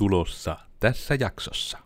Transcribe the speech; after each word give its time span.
tulossa 0.00 0.56
tässä 0.78 1.16
jaksossa. 1.20 1.78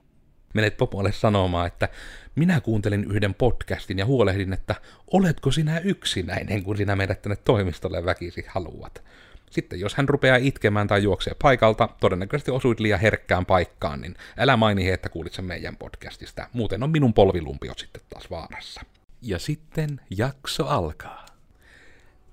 Menet 0.55 0.77
Popolle 0.77 1.13
sanomaan, 1.13 1.67
että 1.67 1.89
minä 2.35 2.61
kuuntelin 2.61 3.05
yhden 3.05 3.35
podcastin 3.35 3.99
ja 3.99 4.07
huolehdin, 4.07 4.53
että 4.53 4.75
oletko 5.13 5.51
sinä 5.51 5.79
yksinäinen, 5.79 6.63
kun 6.63 6.77
sinä 6.77 6.97
meidät 6.97 7.23
tänne 7.23 7.37
toimistolle 7.37 8.05
väkisi 8.05 8.45
haluat. 8.49 9.05
Sitten 9.51 9.81
jos 9.81 9.95
hän 9.95 10.09
rupeaa 10.09 10.37
itkemään 10.37 10.87
tai 10.87 11.03
juoksee 11.03 11.35
paikalta, 11.43 11.89
todennäköisesti 12.01 12.51
osuit 12.51 12.81
liian 12.81 13.01
herkkään 13.01 13.47
paikkaan, 13.47 14.01
niin 14.01 14.15
älä 14.39 14.57
maini, 14.57 14.91
että 14.91 15.09
kuulit 15.09 15.33
sen 15.33 15.45
meidän 15.45 15.77
podcastista. 15.77 16.49
Muuten 16.53 16.83
on 16.83 16.91
minun 16.91 17.15
polvilumpiot 17.15 17.79
sitten 17.79 18.03
taas 18.09 18.31
vaarassa. 18.31 18.81
Ja 19.23 19.39
sitten 19.39 20.01
jakso 20.11 20.67
alkaa. 20.67 21.27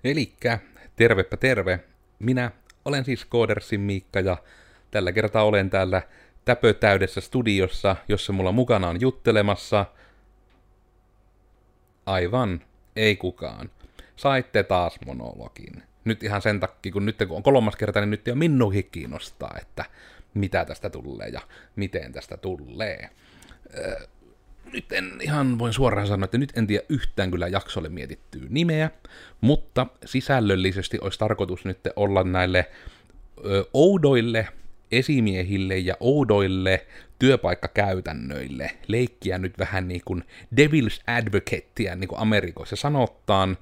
Elikkä, 0.04 0.60
tervepä 0.96 1.38
terve. 1.38 1.80
Minä 2.20 2.52
olen 2.86 3.06
siis 3.06 3.26
Koodersin 3.26 3.82
Miikka 3.82 4.20
ja 4.20 4.38
tällä 4.92 5.12
kertaa 5.12 5.44
olen 5.44 5.70
täällä 5.70 6.02
täpötäydessä 6.46 7.22
studiossa, 7.22 7.96
jossa 8.08 8.34
mulla 8.34 8.52
mukana 8.52 8.88
on 8.88 9.02
juttelemassa. 9.02 9.86
Aivan, 12.06 12.62
ei 12.96 13.16
kukaan. 13.16 13.70
Saitte 14.16 14.64
taas 14.64 15.00
monologin. 15.06 15.84
Nyt 16.06 16.24
ihan 16.24 16.42
sen 16.42 16.60
takia, 16.60 16.92
kun 16.92 17.06
nyt 17.06 17.18
kun 17.28 17.38
on 17.38 17.44
kolmas 17.44 17.76
kerta, 17.76 18.00
niin 18.00 18.10
nyt 18.10 18.28
jo 18.28 18.36
minunkin 18.36 18.90
kiinnostaa, 18.92 19.56
että 19.62 19.86
mitä 20.34 20.66
tästä 20.66 20.90
tulee 20.90 21.28
ja 21.28 21.42
miten 21.76 22.14
tästä 22.14 22.38
tulee. 22.38 23.10
Öö, 23.78 24.06
nyt 24.74 24.92
en 24.92 25.12
ihan 25.22 25.60
voin 25.60 25.74
suoraan 25.74 26.08
sanoa, 26.08 26.26
että 26.26 26.38
nyt 26.38 26.58
en 26.58 26.68
tiedä 26.68 26.86
yhtään 26.90 27.32
kyllä 27.32 27.48
jaksolle 27.48 27.90
mietittyä 27.90 28.42
nimeä, 28.50 28.92
mutta 29.42 29.88
sisällöllisesti 30.06 30.98
olisi 31.02 31.20
tarkoitus 31.20 31.66
nyt 31.66 31.80
olla 31.96 32.24
näille 32.24 32.72
oudoille 33.74 34.48
esimiehille 34.92 35.78
ja 35.78 35.96
oudoille 36.00 36.86
työpaikkakäytännöille 37.20 38.72
leikkiä 38.88 39.38
nyt 39.38 39.60
vähän 39.60 39.88
niin 39.88 40.02
kuin 40.06 40.24
devil's 40.56 41.02
advocatea, 41.08 41.96
niin 41.96 42.08
kuin 42.08 42.20
Amerikoissa 42.20 42.76
sanotaan, 42.76 43.58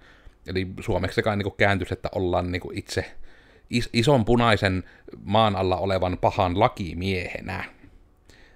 eli 0.48 0.68
suomeksi 0.80 1.16
se 1.16 1.22
kai 1.22 1.38
niin 1.38 1.54
kääntys, 1.58 1.92
että 1.92 2.10
ollaan 2.16 2.52
niin 2.52 2.62
kuin 2.62 2.78
itse 2.78 3.06
is- 3.70 3.90
ison 3.94 4.26
punaisen 4.26 4.84
maan 5.24 5.56
alla 5.56 5.78
olevan 5.78 6.18
pahan 6.22 6.60
lakimiehenä. 6.60 7.64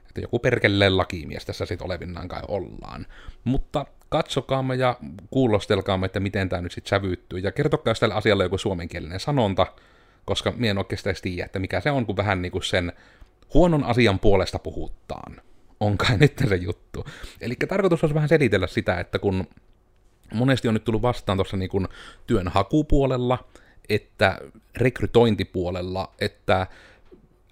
Että 0.08 0.22
joku 0.22 0.40
perkeleen 0.40 0.98
lakimies 0.98 1.46
tässä 1.46 1.66
sitten 1.66 1.86
olevinnaan 1.86 2.28
kai 2.28 2.42
ollaan. 2.48 3.06
Mutta 3.44 3.86
katsokaamme 4.10 4.76
ja 4.76 4.98
kuulostelkaamme, 5.30 6.06
että 6.06 6.20
miten 6.20 6.50
tämä 6.50 6.62
nyt 6.62 6.72
sitten 6.72 6.90
sävyyttyy. 6.90 7.40
Ja 7.40 7.52
kertokaa, 7.52 7.92
jos 7.92 8.00
tällä 8.00 8.16
asialla 8.16 8.44
joku 8.44 8.58
suomenkielinen 8.58 9.20
sanonta, 9.20 9.68
koska 10.26 10.54
minä 10.56 10.72
en 10.72 10.78
oikeastaan 10.78 11.16
tiedä, 11.22 11.46
että 11.46 11.60
mikä 11.60 11.82
se 11.82 11.92
on, 11.92 12.06
kun 12.06 12.18
vähän 12.18 12.42
niin 12.42 12.52
kuin 12.52 12.64
sen 12.64 12.94
huonon 13.54 13.84
asian 13.84 14.20
puolesta 14.20 14.60
puhutaan. 14.60 15.42
On 15.80 15.98
kai 15.98 16.18
nyt 16.18 16.34
se 16.50 16.56
juttu. 16.56 17.06
Eli 17.42 17.56
tarkoitus 17.56 18.04
olisi 18.04 18.16
vähän 18.16 18.30
selitellä 18.30 18.68
sitä, 18.68 19.00
että 19.00 19.20
kun 19.20 19.48
monesti 20.34 20.68
on 20.68 20.74
nyt 20.74 20.84
tullut 20.84 21.02
vastaan 21.02 21.38
tuossa 21.38 21.58
niin 21.58 21.88
työnhakupuolella, 22.28 23.48
että 23.90 24.38
rekrytointipuolella, 24.76 26.12
että 26.20 26.68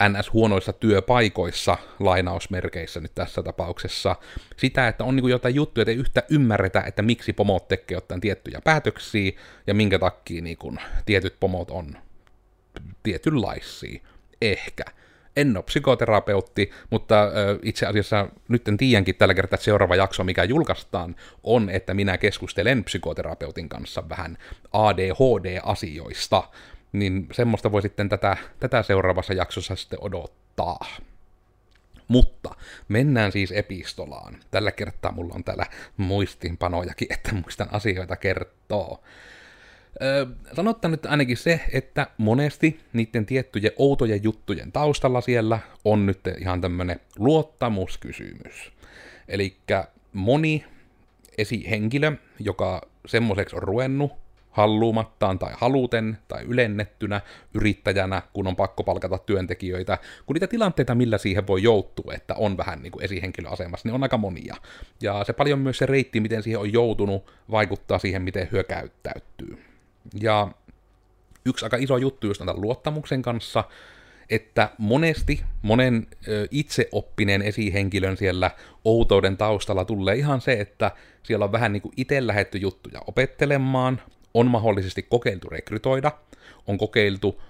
NS-huonoissa 0.09 0.73
työpaikoissa, 0.73 1.77
lainausmerkeissä 1.99 2.99
nyt 2.99 3.15
tässä 3.15 3.43
tapauksessa, 3.43 4.15
sitä, 4.57 4.87
että 4.87 5.03
on 5.03 5.15
niin 5.15 5.21
kuin 5.21 5.31
jotain 5.31 5.55
juttuja, 5.55 5.81
että 5.81 5.91
ei 5.91 5.97
yhtä 5.97 6.23
ymmärretä, 6.29 6.83
että 6.87 7.01
miksi 7.01 7.33
pomot 7.33 7.67
tekee 7.67 7.95
jotain 7.95 8.21
tiettyjä 8.21 8.61
päätöksiä, 8.63 9.31
ja 9.67 9.73
minkä 9.73 9.99
takia 9.99 10.41
niin 10.41 10.57
kuin 10.57 10.77
tietyt 11.05 11.35
pomot 11.39 11.71
on 11.71 11.97
tietynlaisia. 13.03 14.01
Ehkä. 14.41 14.83
En 15.35 15.57
ole 15.57 15.63
psykoterapeutti, 15.63 16.71
mutta 16.89 17.23
ö, 17.23 17.59
itse 17.63 17.85
asiassa 17.85 18.27
nyt 18.47 18.67
en 18.67 18.77
tiedänkin 18.77 19.15
tällä 19.15 19.33
kertaa, 19.33 19.55
että 19.55 19.65
seuraava 19.65 19.95
jakso, 19.95 20.23
mikä 20.23 20.43
julkaistaan, 20.43 21.15
on, 21.43 21.69
että 21.69 21.93
minä 21.93 22.17
keskustelen 22.17 22.83
psykoterapeutin 22.83 23.69
kanssa 23.69 24.09
vähän 24.09 24.37
ADHD-asioista, 24.73 26.43
niin 26.91 27.27
semmoista 27.31 27.71
voi 27.71 27.81
sitten 27.81 28.09
tätä, 28.09 28.37
tätä 28.59 28.83
seuraavassa 28.83 29.33
jaksossa 29.33 29.75
sitten 29.75 29.99
odottaa. 30.01 30.85
Mutta 32.07 32.55
mennään 32.87 33.31
siis 33.31 33.51
epistolaan. 33.51 34.37
Tällä 34.51 34.71
kertaa 34.71 35.11
mulla 35.11 35.35
on 35.35 35.43
täällä 35.43 35.65
muistinpanojakin, 35.97 37.13
että 37.13 37.33
muistan 37.33 37.67
asioita 37.71 38.15
kertoo. 38.15 39.03
Öö, 40.01 40.25
sanottaa 40.55 40.91
nyt 40.91 41.05
ainakin 41.05 41.37
se, 41.37 41.61
että 41.73 42.07
monesti 42.17 42.79
niiden 42.93 43.25
tiettyjen 43.25 43.71
outojen 43.77 44.23
juttujen 44.23 44.71
taustalla 44.71 45.21
siellä 45.21 45.59
on 45.85 46.05
nyt 46.05 46.19
ihan 46.39 46.61
tämmönen 46.61 46.99
luottamuskysymys. 47.17 48.71
Eli 49.27 49.57
moni 50.13 50.65
esihenkilö, 51.37 52.11
joka 52.39 52.81
semmoiseksi 53.05 53.55
on 53.55 53.63
ruvennut 53.63 54.11
halluumattaan 54.51 55.39
tai 55.39 55.53
haluten 55.57 56.17
tai 56.27 56.43
ylennettynä 56.43 57.21
yrittäjänä, 57.53 58.21
kun 58.33 58.47
on 58.47 58.55
pakko 58.55 58.83
palkata 58.83 59.17
työntekijöitä, 59.17 59.97
kun 60.25 60.33
niitä 60.33 60.47
tilanteita, 60.47 60.95
millä 60.95 61.17
siihen 61.17 61.47
voi 61.47 61.63
joutua, 61.63 62.13
että 62.13 62.35
on 62.35 62.57
vähän 62.57 62.81
niin 62.81 62.91
kuin 62.91 63.05
esihenkilöasemassa, 63.05 63.87
niin 63.87 63.95
on 63.95 64.03
aika 64.03 64.17
monia. 64.17 64.55
Ja 65.01 65.23
se 65.23 65.33
paljon 65.33 65.59
myös 65.59 65.77
se 65.77 65.85
reitti, 65.85 66.19
miten 66.19 66.43
siihen 66.43 66.59
on 66.59 66.73
joutunut, 66.73 67.31
vaikuttaa 67.51 67.99
siihen, 67.99 68.21
miten 68.21 68.49
hyö 68.51 68.63
käyttäytyy. 68.63 69.70
Ja 70.21 70.47
yksi 71.45 71.65
aika 71.65 71.77
iso 71.77 71.97
juttu 71.97 72.27
just 72.27 72.39
tämän 72.39 72.61
luottamuksen 72.61 73.21
kanssa, 73.21 73.63
että 74.29 74.69
monesti 74.77 75.41
monen 75.61 76.07
itseoppineen 76.51 77.41
esihenkilön 77.41 78.17
siellä 78.17 78.51
outouden 78.85 79.37
taustalla 79.37 79.85
tulee 79.85 80.15
ihan 80.15 80.41
se, 80.41 80.53
että 80.53 80.91
siellä 81.23 81.45
on 81.45 81.51
vähän 81.51 81.73
niin 81.73 81.81
kuin 81.81 81.93
itse 81.97 82.27
lähetty 82.27 82.57
juttuja 82.57 83.01
opettelemaan, 83.07 84.01
on 84.33 84.47
mahdollisesti 84.47 85.03
kokeiltu 85.03 85.49
rekrytoida, 85.49 86.11
on 86.67 86.77
kokeiltu 86.77 87.41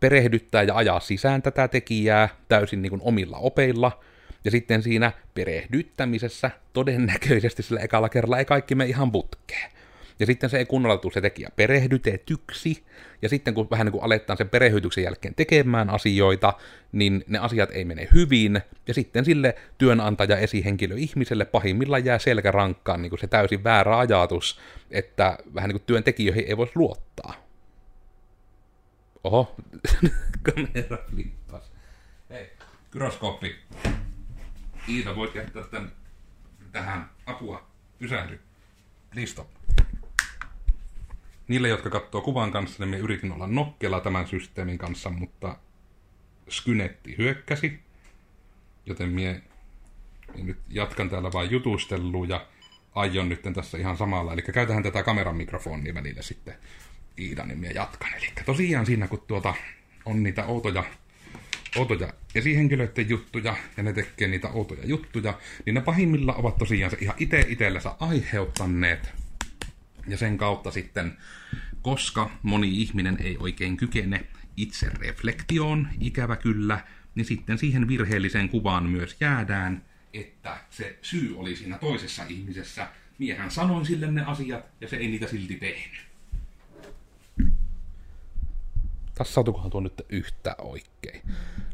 perehdyttää 0.00 0.62
ja 0.62 0.76
ajaa 0.76 1.00
sisään 1.00 1.42
tätä 1.42 1.68
tekijää 1.68 2.28
täysin 2.48 2.82
niin 2.82 2.90
kuin 2.90 3.02
omilla 3.04 3.36
opeilla, 3.36 4.00
ja 4.44 4.50
sitten 4.50 4.82
siinä 4.82 5.12
perehdyttämisessä 5.34 6.50
todennäköisesti 6.72 7.62
sillä 7.62 7.80
ekalla 7.80 8.08
kerralla 8.08 8.38
ei 8.38 8.44
kaikki 8.44 8.74
me 8.74 8.84
ihan 8.84 9.12
putkeen. 9.12 9.70
Ja 10.18 10.26
sitten 10.26 10.50
se 10.50 10.58
ei 10.58 10.66
kunnolla 10.66 10.96
tule 10.96 11.12
se 11.12 11.20
tekijä 11.20 11.48
perehdytetyksi, 11.56 12.84
ja 13.22 13.28
sitten 13.28 13.54
kun 13.54 13.70
vähän 13.70 13.86
niin 13.86 13.92
kuin 13.92 14.04
aletaan 14.04 14.36
sen 14.36 14.48
perehdytyksen 14.48 15.04
jälkeen 15.04 15.34
tekemään 15.34 15.90
asioita, 15.90 16.52
niin 16.92 17.24
ne 17.26 17.38
asiat 17.38 17.70
ei 17.70 17.84
mene 17.84 18.08
hyvin, 18.14 18.60
ja 18.86 18.94
sitten 18.94 19.24
sille 19.24 19.54
työnantaja 19.78 20.36
esihenkilö 20.36 20.94
ihmiselle 20.96 21.44
pahimmillaan 21.44 22.04
jää 22.04 22.18
selkärankkaan 22.18 23.02
niin 23.02 23.10
kuin 23.10 23.20
se 23.20 23.26
täysin 23.26 23.64
väärä 23.64 23.98
ajatus, 23.98 24.60
että 24.90 25.38
vähän 25.54 25.68
niin 25.68 25.78
kuin 25.80 25.86
työntekijöihin 25.86 26.44
ei 26.48 26.56
voisi 26.56 26.72
luottaa. 26.74 27.48
Oho, 29.24 29.56
kamera 30.52 30.98
flippas. 31.10 31.72
Hei, 32.30 32.50
gyroskooppi. 32.90 33.56
Iida, 34.88 35.16
voit 35.16 35.34
jättää 35.34 35.62
tämän 35.62 35.92
tähän 36.72 37.10
apua. 37.26 37.66
Pysähdy. 37.98 38.40
Stop. 39.26 39.57
Niille, 41.48 41.68
jotka 41.68 41.90
katsoo 41.90 42.20
kuvan 42.20 42.50
kanssa, 42.50 42.84
niin 42.84 42.90
me 42.90 42.98
yritin 42.98 43.32
olla 43.32 43.46
nokkela 43.46 44.00
tämän 44.00 44.26
systeemin 44.26 44.78
kanssa, 44.78 45.10
mutta 45.10 45.56
Skynetti 46.50 47.14
hyökkäsi. 47.18 47.80
Joten 48.86 49.08
mie, 49.08 49.42
mie 50.34 50.44
nyt 50.44 50.58
jatkan 50.68 51.10
täällä 51.10 51.32
vain 51.32 51.50
jutustelua 51.50 52.26
ja 52.26 52.46
aion 52.94 53.28
nyt 53.28 53.42
tässä 53.54 53.78
ihan 53.78 53.96
samalla. 53.96 54.32
Eli 54.32 54.42
käytähän 54.42 54.82
tätä 54.82 55.02
kameran 55.02 55.36
mikrofonia 55.36 55.94
välillä 55.94 56.22
sitten 56.22 56.54
Iida, 57.18 57.44
niin 57.44 57.58
mie 57.58 57.70
jatkan. 57.70 58.14
Eli 58.14 58.26
tosiaan 58.44 58.86
siinä, 58.86 59.08
kun 59.08 59.22
tuota 59.26 59.54
on 60.04 60.22
niitä 60.22 60.44
outoja, 60.44 60.84
outoja 61.76 62.12
esihenkilöiden 62.34 63.08
juttuja 63.08 63.56
ja 63.76 63.82
ne 63.82 63.92
tekee 63.92 64.28
niitä 64.28 64.48
outoja 64.48 64.86
juttuja, 64.86 65.38
niin 65.66 65.74
ne 65.74 65.80
pahimmilla 65.80 66.34
ovat 66.34 66.58
tosiaan 66.58 66.90
se 66.90 66.96
ihan 67.00 67.16
itse 67.18 67.44
itsellensä 67.48 67.94
aiheuttaneet 68.00 69.12
ja 70.08 70.16
sen 70.16 70.38
kautta 70.38 70.70
sitten, 70.70 71.16
koska 71.82 72.30
moni 72.42 72.82
ihminen 72.82 73.16
ei 73.22 73.36
oikein 73.40 73.76
kykene 73.76 74.26
itse 74.56 74.88
reflektioon, 74.88 75.88
ikävä 76.00 76.36
kyllä, 76.36 76.80
niin 77.14 77.24
sitten 77.24 77.58
siihen 77.58 77.88
virheelliseen 77.88 78.48
kuvaan 78.48 78.86
myös 78.86 79.16
jäädään, 79.20 79.84
että 80.12 80.60
se 80.70 80.98
syy 81.02 81.38
oli 81.38 81.56
siinä 81.56 81.78
toisessa 81.78 82.22
ihmisessä. 82.28 82.88
Miehän 83.18 83.50
sanoi 83.50 83.86
sille 83.86 84.10
ne 84.10 84.24
asiat, 84.24 84.64
ja 84.80 84.88
se 84.88 84.96
ei 84.96 85.08
niitä 85.08 85.26
silti 85.26 85.56
tehnyt. 85.56 86.08
Tässä 89.14 89.34
saatukohan 89.34 89.70
tuo 89.70 89.80
nyt 89.80 90.02
yhtä 90.08 90.54
oikein. 90.58 91.22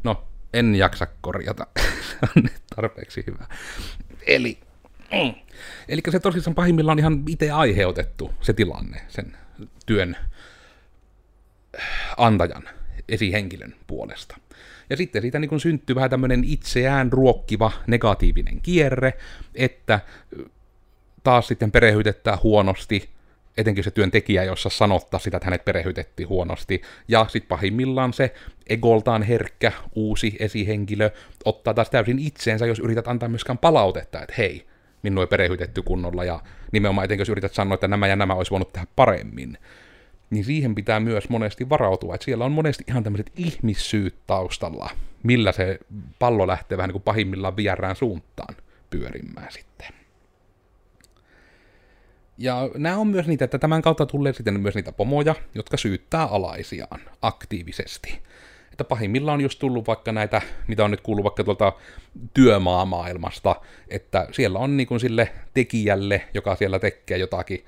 No, 0.03 0.27
en 0.53 0.75
jaksa 0.75 1.07
korjata. 1.21 1.67
on 2.35 2.43
nyt 2.43 2.63
tarpeeksi 2.75 3.23
hyvä. 3.27 3.47
Eli 4.27 4.59
Mm. 5.11 5.33
Eli 5.89 6.01
se 6.11 6.19
tosissaan 6.19 6.55
pahimmillaan 6.55 6.99
ihan 6.99 7.23
itse 7.29 7.51
aiheutettu 7.51 8.33
se 8.41 8.53
tilanne 8.53 9.01
sen 9.07 9.37
työn 9.85 10.17
antajan 12.17 12.63
esihenkilön 13.09 13.75
puolesta. 13.87 14.37
Ja 14.89 14.97
sitten 14.97 15.21
siitä 15.21 15.39
niin 15.39 15.59
syntyy 15.59 15.95
vähän 15.95 16.09
tämmöinen 16.09 16.43
itseään 16.43 17.11
ruokkiva 17.13 17.71
negatiivinen 17.87 18.61
kierre, 18.61 19.13
että 19.55 19.99
taas 21.23 21.47
sitten 21.47 21.71
perehytetään 21.71 22.37
huonosti, 22.43 23.09
etenkin 23.57 23.83
se 23.83 23.91
työntekijä, 23.91 24.43
jossa 24.43 24.69
sanottaa 24.69 25.19
sitä, 25.19 25.37
että 25.37 25.45
hänet 25.45 25.65
perehytettiin 25.65 26.29
huonosti, 26.29 26.81
ja 27.07 27.25
sitten 27.29 27.47
pahimmillaan 27.47 28.13
se 28.13 28.33
egoltaan 28.69 29.23
herkkä 29.23 29.71
uusi 29.95 30.35
esihenkilö 30.39 31.09
ottaa 31.45 31.73
taas 31.73 31.89
täysin 31.89 32.19
itseensä, 32.19 32.65
jos 32.65 32.79
yrität 32.79 33.07
antaa 33.07 33.29
myöskään 33.29 33.57
palautetta, 33.57 34.21
että 34.21 34.35
hei, 34.37 34.67
ei 35.07 35.27
perehytetty 35.27 35.81
kunnolla, 35.81 36.23
ja 36.23 36.39
nimenomaan 36.71 37.05
etenkin 37.05 37.21
jos 37.21 37.29
yrität 37.29 37.53
sanoa, 37.53 37.73
että 37.73 37.87
nämä 37.87 38.07
ja 38.07 38.15
nämä 38.15 38.33
olisi 38.33 38.51
voinut 38.51 38.73
tehdä 38.73 38.87
paremmin, 38.95 39.57
niin 40.29 40.45
siihen 40.45 40.75
pitää 40.75 40.99
myös 40.99 41.29
monesti 41.29 41.69
varautua, 41.69 42.15
että 42.15 42.25
siellä 42.25 42.45
on 42.45 42.51
monesti 42.51 42.83
ihan 42.87 43.03
tämmöiset 43.03 43.31
ihmissyyt 43.35 44.15
taustalla, 44.27 44.89
millä 45.23 45.51
se 45.51 45.79
pallo 46.19 46.47
lähtee 46.47 46.77
vähän 46.77 46.87
niin 46.87 46.93
kuin 46.93 47.03
pahimmillaan 47.03 47.57
vierään 47.57 47.95
suuntaan 47.95 48.55
pyörimään 48.89 49.51
sitten. 49.51 49.87
Ja 52.37 52.69
nämä 52.77 52.97
on 52.97 53.07
myös 53.07 53.27
niitä, 53.27 53.45
että 53.45 53.59
tämän 53.59 53.81
kautta 53.81 54.05
tulee 54.05 54.33
sitten 54.33 54.59
myös 54.59 54.75
niitä 54.75 54.91
pomoja, 54.91 55.35
jotka 55.55 55.77
syyttää 55.77 56.25
alaisiaan 56.25 57.01
aktiivisesti. 57.21 58.21
Että 58.75 58.83
pahimmillaan 58.83 59.33
on 59.33 59.41
just 59.41 59.59
tullut 59.59 59.87
vaikka 59.87 60.11
näitä, 60.11 60.41
mitä 60.67 60.83
on 60.83 60.91
nyt 60.91 61.01
kuullut 61.01 61.23
vaikka 61.23 61.43
tuolta 61.43 61.73
työmaamaailmasta, 62.33 63.55
että 63.87 64.27
siellä 64.31 64.59
on 64.59 64.77
niin 64.77 64.87
kuin 64.87 64.99
sille 64.99 65.31
tekijälle, 65.53 66.21
joka 66.33 66.55
siellä 66.55 66.79
tekee 66.79 67.17
jotakin, 67.17 67.65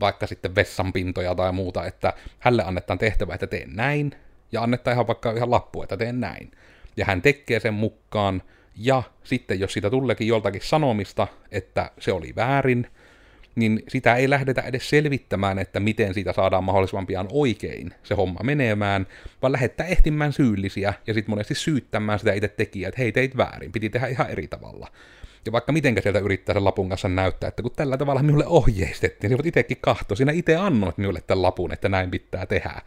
vaikka 0.00 0.26
sitten 0.26 0.54
vessanpintoja 0.54 1.34
tai 1.34 1.52
muuta, 1.52 1.86
että 1.86 2.12
hälle 2.38 2.64
annetaan 2.64 2.98
tehtävä, 2.98 3.34
että 3.34 3.46
teen 3.46 3.76
näin, 3.76 4.14
ja 4.52 4.62
annetaan 4.62 4.94
ihan 4.94 5.06
vaikka 5.06 5.30
ihan 5.30 5.50
lappu, 5.50 5.82
että 5.82 5.96
teen 5.96 6.20
näin. 6.20 6.50
Ja 6.96 7.04
hän 7.04 7.22
tekee 7.22 7.60
sen 7.60 7.74
mukaan, 7.74 8.42
ja 8.76 9.02
sitten 9.24 9.60
jos 9.60 9.72
siitä 9.72 9.90
tuleekin 9.90 10.28
joltakin 10.28 10.62
sanomista, 10.64 11.26
että 11.50 11.90
se 11.98 12.12
oli 12.12 12.32
väärin, 12.36 12.86
niin 13.54 13.82
sitä 13.88 14.16
ei 14.16 14.30
lähdetä 14.30 14.62
edes 14.62 14.90
selvittämään, 14.90 15.58
että 15.58 15.80
miten 15.80 16.14
siitä 16.14 16.32
saadaan 16.32 16.64
mahdollisimman 16.64 17.06
pian 17.06 17.28
oikein 17.30 17.94
se 18.02 18.14
homma 18.14 18.40
menemään, 18.42 19.06
vaan 19.42 19.52
lähettää 19.52 19.86
ehtimään 19.86 20.32
syyllisiä 20.32 20.94
ja 21.06 21.14
sitten 21.14 21.32
monesti 21.32 21.54
syyttämään 21.54 22.18
sitä 22.18 22.32
itse 22.32 22.48
tekijää, 22.48 22.88
että 22.88 23.00
hei 23.00 23.12
teit 23.12 23.36
väärin, 23.36 23.72
piti 23.72 23.90
tehdä 23.90 24.06
ihan 24.06 24.30
eri 24.30 24.48
tavalla. 24.48 24.88
Ja 25.46 25.52
vaikka 25.52 25.72
mitenkä 25.72 26.00
sieltä 26.00 26.18
yrittää 26.18 26.52
sen 26.54 26.64
lapun 26.64 26.88
kanssa 26.88 27.08
näyttää, 27.08 27.48
että 27.48 27.62
kun 27.62 27.72
tällä 27.76 27.96
tavalla 27.96 28.22
minulle 28.22 28.46
ohjeistettiin, 28.46 29.30
niin 29.30 29.46
itsekin 29.46 29.78
kahto, 29.80 30.14
siinä 30.14 30.32
itse 30.32 30.56
annoit 30.56 30.98
minulle 30.98 31.20
tämän 31.20 31.42
lapun, 31.42 31.72
että 31.72 31.88
näin 31.88 32.10
pitää 32.10 32.46
tehdä. 32.46 32.82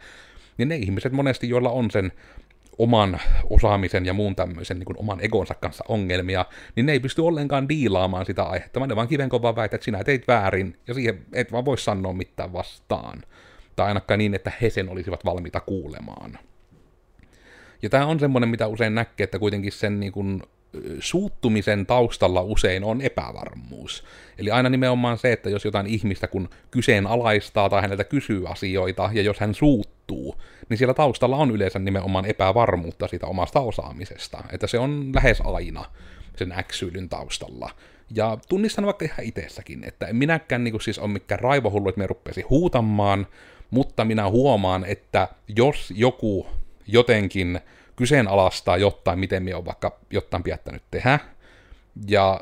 Niin 0.58 0.68
ne 0.68 0.76
ihmiset 0.76 1.12
monesti, 1.12 1.48
joilla 1.48 1.70
on 1.70 1.90
sen 1.90 2.12
oman 2.78 3.20
osaamisen 3.50 4.06
ja 4.06 4.12
muun 4.12 4.36
tämmöisen 4.36 4.78
niin 4.78 4.84
kuin 4.84 4.98
oman 4.98 5.24
egonsa 5.24 5.54
kanssa 5.54 5.84
ongelmia, 5.88 6.44
niin 6.76 6.86
ne 6.86 6.92
ei 6.92 7.00
pysty 7.00 7.22
ollenkaan 7.22 7.68
diilaamaan 7.68 8.26
sitä 8.26 8.42
aihetta, 8.42 8.80
vaan 8.80 8.88
ne 8.88 8.96
vaan 8.96 9.08
kivenkovaa 9.08 9.56
väitä, 9.56 9.76
että 9.76 9.84
sinä 9.84 10.04
teit 10.04 10.28
väärin, 10.28 10.78
ja 10.86 10.94
siihen 10.94 11.26
et 11.32 11.52
vaan 11.52 11.64
voi 11.64 11.78
sanoa 11.78 12.12
mitään 12.12 12.52
vastaan. 12.52 13.22
Tai 13.76 13.88
ainakaan 13.88 14.18
niin, 14.18 14.34
että 14.34 14.52
he 14.62 14.70
sen 14.70 14.88
olisivat 14.88 15.24
valmiita 15.24 15.60
kuulemaan. 15.60 16.38
Ja 17.82 17.90
tämä 17.90 18.06
on 18.06 18.20
semmoinen, 18.20 18.48
mitä 18.48 18.66
usein 18.66 18.94
näkee, 18.94 19.24
että 19.24 19.38
kuitenkin 19.38 19.72
sen 19.72 20.00
niin 20.00 20.12
kuin, 20.12 20.42
suuttumisen 21.00 21.86
taustalla 21.86 22.42
usein 22.42 22.84
on 22.84 23.00
epävarmuus. 23.00 24.04
Eli 24.38 24.50
aina 24.50 24.68
nimenomaan 24.68 25.18
se, 25.18 25.32
että 25.32 25.50
jos 25.50 25.64
jotain 25.64 25.86
ihmistä 25.86 26.26
kun 26.26 26.48
kyseenalaistaa 26.70 27.68
tai 27.68 27.82
häneltä 27.82 28.04
kysyy 28.04 28.50
asioita, 28.50 29.10
ja 29.12 29.22
jos 29.22 29.40
hän 29.40 29.54
suuttuu, 29.54 30.36
niin 30.68 30.78
siellä 30.78 30.94
taustalla 30.94 31.36
on 31.36 31.50
yleensä 31.50 31.78
nimenomaan 31.78 32.26
epävarmuutta 32.26 33.08
siitä 33.08 33.26
omasta 33.26 33.60
osaamisesta. 33.60 34.44
Että 34.52 34.66
se 34.66 34.78
on 34.78 35.10
lähes 35.14 35.40
aina 35.44 35.84
sen 36.36 36.52
äksyilyn 36.52 37.08
taustalla. 37.08 37.70
Ja 38.14 38.38
tunnistan 38.48 38.86
vaikka 38.86 39.04
ihan 39.04 39.24
itsessäkin, 39.24 39.84
että 39.84 40.06
en 40.06 40.16
minäkään 40.16 40.64
niin 40.64 40.80
siis 40.80 40.98
ole 40.98 41.08
mikään 41.10 41.40
raivohullu, 41.40 41.88
että 41.88 41.98
me 41.98 42.06
rupesi 42.06 42.42
huutamaan, 42.42 43.26
mutta 43.70 44.04
minä 44.04 44.28
huomaan, 44.28 44.84
että 44.84 45.28
jos 45.56 45.92
joku 45.96 46.46
jotenkin 46.86 47.60
kyseenalaistaa 47.96 48.76
jotain, 48.76 49.18
miten 49.18 49.42
minä 49.42 49.56
olen 49.56 49.66
vaikka 49.66 49.98
jotain 50.10 50.42
piättänyt 50.42 50.82
tehdä, 50.90 51.18
ja 52.08 52.40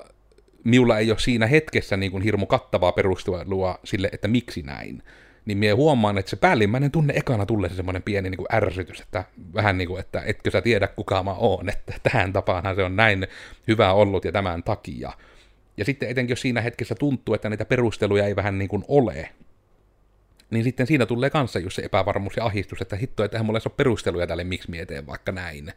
minulla 0.64 0.98
ei 0.98 1.10
ole 1.10 1.18
siinä 1.18 1.46
hetkessä 1.46 1.96
niin 1.96 2.12
kuin 2.12 2.22
hirmu 2.22 2.46
kattavaa 2.46 2.92
perustelua 2.92 3.78
sille, 3.84 4.08
että 4.12 4.28
miksi 4.28 4.62
näin, 4.62 5.02
niin 5.44 5.58
minä 5.58 5.74
huomaan, 5.74 6.18
että 6.18 6.30
se 6.30 6.36
päällimmäinen 6.36 6.90
tunne 6.90 7.14
ekana 7.16 7.46
tulee 7.46 7.70
se 7.70 7.76
semmoinen 7.76 8.02
pieni 8.02 8.30
niin 8.30 8.38
kuin 8.38 8.46
ärsytys, 8.52 9.00
että 9.00 9.24
vähän 9.54 9.78
niin 9.78 9.88
kuin, 9.88 10.00
että 10.00 10.22
etkö 10.26 10.50
sä 10.50 10.62
tiedä 10.62 10.88
kuka 10.88 11.22
mä 11.22 11.32
oon, 11.32 11.68
että 11.68 11.92
tähän 12.02 12.32
tapaanhan 12.32 12.76
se 12.76 12.82
on 12.82 12.96
näin 12.96 13.26
hyvä 13.68 13.92
ollut 13.92 14.24
ja 14.24 14.32
tämän 14.32 14.62
takia. 14.62 15.12
Ja 15.76 15.84
sitten 15.84 16.08
etenkin 16.08 16.32
jos 16.32 16.40
siinä 16.40 16.60
hetkessä 16.60 16.94
tuntuu, 16.94 17.34
että 17.34 17.50
niitä 17.50 17.64
perusteluja 17.64 18.26
ei 18.26 18.36
vähän 18.36 18.58
niin 18.58 18.68
kuin 18.68 18.84
ole, 18.88 19.30
niin 20.50 20.64
sitten 20.64 20.86
siinä 20.86 21.06
tulee 21.06 21.30
kanssa 21.30 21.58
just 21.58 21.76
se 21.76 21.82
epävarmuus 21.82 22.36
ja 22.36 22.44
ahdistus, 22.44 22.82
että 22.82 22.96
hitto, 22.96 23.24
että 23.24 23.36
eihän 23.36 23.46
mulla 23.46 23.60
ole 23.64 23.74
perusteluja 23.76 24.26
tälle, 24.26 24.44
miksi 24.44 24.70
mieteen 24.70 25.06
vaikka 25.06 25.32
näin. 25.32 25.72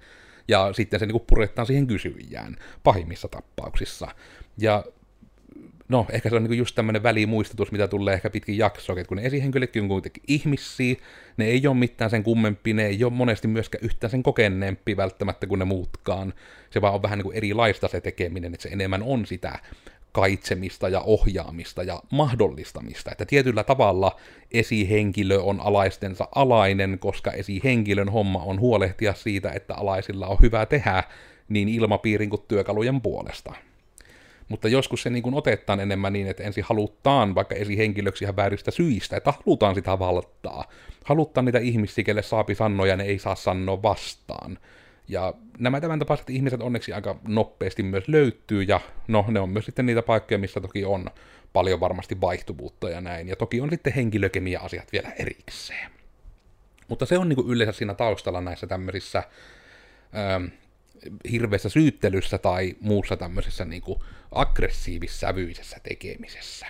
Ja 0.48 0.74
sitten 0.74 1.00
se 1.00 1.06
niin 1.06 1.22
purettaa 1.28 1.66
siihen 1.66 1.88
kysyjään 1.88 2.56
pahimmissa 2.84 3.28
tapauksissa. 3.28 4.08
Ja 4.58 4.84
no, 5.90 6.06
ehkä 6.10 6.30
se 6.30 6.36
on 6.36 6.44
niin 6.44 6.58
just 6.58 6.76
tämmöinen 6.76 7.04
välimuistutus, 7.04 7.72
mitä 7.72 7.88
tulee 7.88 8.14
ehkä 8.14 8.30
pitkin 8.30 8.58
jaksoa, 8.58 9.00
että 9.00 9.08
kun 9.08 9.18
ne 9.18 9.26
esihenkilötkin 9.26 9.82
on 9.82 9.88
kuitenkin 9.88 10.24
ihmisiä, 10.28 10.96
ne 11.38 11.46
ei 11.46 11.68
ole 11.68 11.76
mitään 11.76 12.10
sen 12.10 12.24
kummempi, 12.24 12.74
ne 12.74 12.86
ei 12.86 13.04
ole 13.04 13.14
monesti 13.14 13.48
myöskään 13.48 13.84
yhtään 13.84 14.12
sen 14.12 14.24
kokeneempi 14.24 14.98
välttämättä 14.98 15.48
kuin 15.48 15.60
ne 15.60 15.66
muutkaan. 15.66 16.34
Se 16.70 16.82
vaan 16.82 16.94
on 16.94 17.04
vähän 17.04 17.18
niin 17.18 17.24
kuin 17.24 17.38
erilaista 17.38 17.88
se 17.88 18.02
tekeminen, 18.02 18.54
että 18.54 18.64
se 18.64 18.70
enemmän 18.70 19.04
on 19.04 19.26
sitä 19.26 19.60
kaitsemista 20.12 20.90
ja 20.90 21.02
ohjaamista 21.02 21.84
ja 21.84 22.02
mahdollistamista. 22.12 23.12
Että 23.12 23.26
tietyllä 23.26 23.64
tavalla 23.64 24.20
esihenkilö 24.52 25.40
on 25.40 25.60
alaistensa 25.60 26.28
alainen, 26.36 27.00
koska 27.00 27.32
esihenkilön 27.32 28.10
homma 28.10 28.44
on 28.44 28.60
huolehtia 28.60 29.14
siitä, 29.14 29.52
että 29.52 29.76
alaisilla 29.76 30.28
on 30.28 30.38
hyvä 30.42 30.66
tehdä 30.66 31.04
niin 31.50 31.70
ilmapiirin 31.70 32.30
kuin 32.30 32.42
työkalujen 32.48 33.02
puolesta. 33.02 33.54
Mutta 34.50 34.68
joskus 34.68 35.02
se 35.02 35.10
niin 35.10 35.24
kuin 35.24 35.36
otetaan 35.36 35.80
enemmän 35.80 36.14
niin, 36.14 36.28
että 36.28 36.44
ensin 36.44 36.64
halutaan 36.64 37.36
vaikka 37.36 37.56
esihenkilöksi 37.56 38.24
ihan 38.24 38.36
vääristä 38.36 38.72
syistä, 38.72 39.18
että 39.18 39.34
halutaan 39.46 39.76
sitä 39.76 40.00
valtaa. 40.00 40.64
Halutaan 41.06 41.46
niitä 41.46 41.60
ihmisiä, 41.60 42.04
kelle 42.04 42.22
saapi 42.22 42.56
sanoja, 42.56 42.96
ne 42.96 43.04
ei 43.04 43.20
saa 43.20 43.36
sanoa 43.36 43.82
vastaan. 43.82 44.58
Ja 45.08 45.34
nämä 45.60 45.82
tämän 45.82 46.00
tapaiset 46.00 46.30
ihmiset 46.30 46.62
onneksi 46.62 46.94
aika 46.94 47.20
nopeasti 47.28 47.84
myös 47.84 48.08
löytyy, 48.08 48.62
ja 48.64 48.80
no, 49.08 49.26
ne 49.28 49.40
on 49.40 49.50
myös 49.50 49.66
sitten 49.66 49.86
niitä 49.86 50.02
paikkoja, 50.02 50.38
missä 50.38 50.62
toki 50.62 50.86
on 50.86 51.10
paljon 51.54 51.80
varmasti 51.80 52.22
vaihtuvuutta 52.22 52.90
ja 52.90 53.02
näin, 53.02 53.28
ja 53.28 53.36
toki 53.36 53.62
on 53.62 53.70
sitten 53.70 53.94
henkilökemia-asiat 53.94 54.92
vielä 54.92 55.12
erikseen. 55.20 55.92
Mutta 56.88 57.06
se 57.06 57.18
on 57.18 57.30
niin 57.30 57.36
kuin 57.36 57.50
yleensä 57.50 57.78
siinä 57.78 57.94
taustalla 57.94 58.42
näissä 58.42 58.68
tämmöisissä 58.68 59.24
ähm, 60.16 60.46
hirveässä 61.32 61.70
syyttelyssä 61.70 62.38
tai 62.38 62.76
muussa 62.82 63.18
tämmöisessä 63.18 63.66
niin 63.66 63.82
kuin 63.82 64.00
aggressiivissävyisessä 64.32 65.78
tekemisessä. 65.84 66.68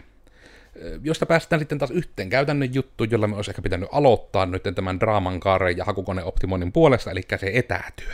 Josta 1.03 1.25
päästään 1.25 1.59
sitten 1.59 1.77
taas 1.77 1.91
yhteen 1.91 2.29
käytännön 2.29 2.73
juttu, 2.73 3.03
jolla 3.03 3.27
me 3.27 3.35
olisi 3.35 3.51
ehkä 3.51 3.61
pitänyt 3.61 3.89
aloittaa 3.91 4.45
nyt 4.45 4.63
tämän 4.75 4.99
draaman 4.99 5.39
kaaren 5.39 5.77
ja 5.77 5.85
hakukoneoptimoinnin 5.85 6.71
puolesta, 6.71 7.11
eli 7.11 7.21
se 7.37 7.51
etätyö. 7.53 8.13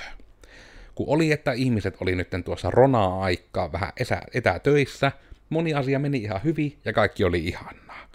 Kun 0.95 1.05
oli, 1.09 1.31
että 1.31 1.51
ihmiset 1.51 1.97
oli 1.99 2.15
nyt 2.15 2.27
tuossa 2.45 2.71
ronaa-aikaa 2.71 3.71
vähän 3.71 3.91
etätöissä, 4.33 5.11
moni 5.49 5.73
asia 5.73 5.99
meni 5.99 6.17
ihan 6.17 6.43
hyvin 6.43 6.77
ja 6.85 6.93
kaikki 6.93 7.23
oli 7.23 7.39
ihanaa. 7.39 8.07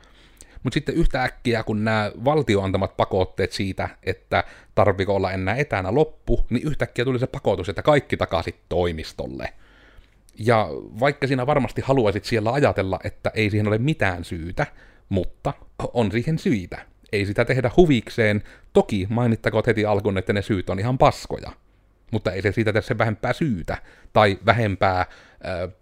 Mutta 0.63 0.75
sitten 0.75 0.95
yhtäkkiä, 0.95 1.63
kun 1.63 1.85
nämä 1.85 2.13
valtio 2.25 2.63
antamat 2.63 2.97
pakotteet 2.97 3.53
siitä, 3.53 3.89
että 4.03 4.45
tarviko 4.75 5.15
olla 5.15 5.33
enää 5.33 5.57
etänä 5.57 5.95
loppu, 5.95 6.47
niin 6.51 6.67
yhtäkkiä 6.67 7.05
tuli 7.05 7.19
se 7.19 7.27
pakotus, 7.27 7.69
että 7.69 7.83
kaikki 7.83 8.17
takaisin 8.17 8.55
toimistolle. 8.69 9.53
Ja 10.39 10.69
vaikka 11.01 11.27
sinä 11.27 11.47
varmasti 11.47 11.81
haluaisit 11.81 12.25
siellä 12.25 12.53
ajatella, 12.53 13.01
että 13.05 13.31
ei 13.35 13.51
siihen 13.51 13.69
ole 13.69 13.79
mitään 13.79 14.25
syytä, 14.25 14.67
mutta 15.09 15.53
on 15.93 16.13
siihen 16.13 16.39
syitä. 16.39 16.79
Ei 17.13 17.27
sitä 17.27 17.45
tehdä 17.45 17.71
huvikseen. 17.77 18.43
Toki 18.73 19.07
mainittakoon 19.11 19.63
heti 19.67 19.85
alkuun, 19.85 20.19
että 20.19 20.33
ne 20.33 20.43
syyt 20.43 20.71
on 20.71 20.79
ihan 20.79 20.99
paskoja. 20.99 21.53
Mutta 22.11 22.33
ei 22.33 22.43
se 22.43 22.53
siitä 22.53 22.81
se 22.81 22.99
vähempää 22.99 23.33
syytä 23.33 23.79
tai 24.13 24.39
vähempää 24.47 25.01
äh, 25.01 25.07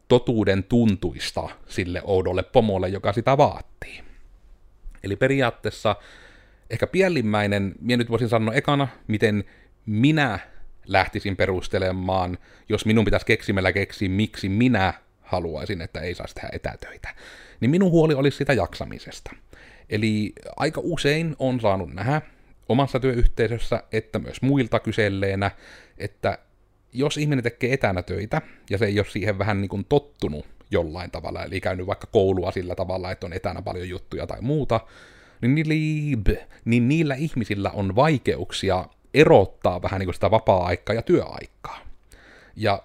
totuuden 0.08 0.64
tuntuista 0.64 1.48
sille 1.68 2.02
oudolle 2.04 2.42
pomolle, 2.42 2.88
joka 2.88 3.12
sitä 3.12 3.36
vaatii. 3.36 4.02
Eli 5.02 5.16
periaatteessa 5.16 5.96
ehkä 6.70 6.86
pienlimmäinen, 6.86 7.74
minä 7.80 7.96
nyt 7.96 8.10
voisin 8.10 8.28
sanoa 8.28 8.54
ekana, 8.54 8.88
miten 9.06 9.44
minä 9.86 10.38
lähtisin 10.86 11.36
perustelemaan, 11.36 12.38
jos 12.68 12.86
minun 12.86 13.04
pitäisi 13.04 13.26
keksimällä 13.26 13.72
keksiä, 13.72 14.08
miksi 14.08 14.48
minä 14.48 14.94
haluaisin, 15.20 15.80
että 15.80 16.00
ei 16.00 16.14
saisi 16.14 16.34
tehdä 16.34 16.48
etätöitä. 16.52 17.14
Niin 17.60 17.70
minun 17.70 17.90
huoli 17.90 18.14
olisi 18.14 18.36
sitä 18.36 18.52
jaksamisesta. 18.52 19.30
Eli 19.90 20.32
aika 20.56 20.80
usein 20.84 21.36
on 21.38 21.60
saanut 21.60 21.94
nähdä 21.94 22.22
omassa 22.68 23.00
työyhteisössä, 23.00 23.82
että 23.92 24.18
myös 24.18 24.42
muilta 24.42 24.80
kyselleenä, 24.80 25.50
että 25.98 26.38
jos 26.92 27.16
ihminen 27.16 27.42
tekee 27.42 27.72
etänä 27.72 28.02
töitä, 28.02 28.42
ja 28.70 28.78
se 28.78 28.84
ei 28.84 28.98
ole 28.98 29.06
siihen 29.10 29.38
vähän 29.38 29.60
niin 29.60 29.68
kuin 29.68 29.86
tottunut 29.88 30.46
jollain 30.70 31.10
tavalla, 31.10 31.44
eli 31.44 31.60
käynyt 31.60 31.86
vaikka 31.86 32.06
koulua 32.06 32.52
sillä 32.52 32.74
tavalla, 32.74 33.10
että 33.10 33.26
on 33.26 33.32
etänä 33.32 33.62
paljon 33.62 33.88
juttuja 33.88 34.26
tai 34.26 34.40
muuta, 34.40 34.80
niin, 35.40 36.24
niin 36.64 36.88
niillä 36.88 37.14
ihmisillä 37.14 37.70
on 37.70 37.96
vaikeuksia 37.96 38.84
erottaa 39.16 39.82
vähän 39.82 39.98
niin 39.98 40.06
kuin 40.06 40.14
sitä 40.14 40.30
vapaa-aikaa 40.30 40.94
ja 40.94 41.02
työaikaa. 41.02 41.78
Ja 42.56 42.82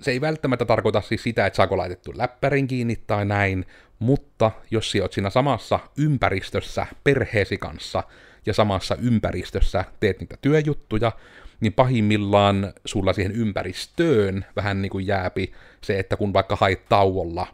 se 0.00 0.10
ei 0.10 0.20
välttämättä 0.20 0.64
tarkoita 0.64 1.00
siis 1.00 1.22
sitä, 1.22 1.46
että 1.46 1.56
saako 1.56 1.76
laitettu 1.76 2.12
läppärin 2.14 2.66
kiinni 2.66 2.96
tai 3.06 3.24
näin, 3.24 3.66
mutta 3.98 4.50
jos 4.70 4.90
sinä 4.90 5.02
olet 5.02 5.12
siinä 5.12 5.30
samassa 5.30 5.80
ympäristössä 5.98 6.86
perheesi 7.04 7.58
kanssa 7.58 8.02
ja 8.46 8.54
samassa 8.54 8.96
ympäristössä 9.02 9.84
teet 10.00 10.20
niitä 10.20 10.36
työjuttuja, 10.42 11.12
niin 11.60 11.72
pahimmillaan 11.72 12.72
sulla 12.84 13.12
siihen 13.12 13.32
ympäristöön 13.32 14.44
vähän 14.56 14.82
niin 14.82 14.90
kuin 14.90 15.06
jääpi 15.06 15.52
se, 15.80 15.98
että 15.98 16.16
kun 16.16 16.32
vaikka 16.32 16.56
hait 16.60 16.88
tauolla 16.88 17.46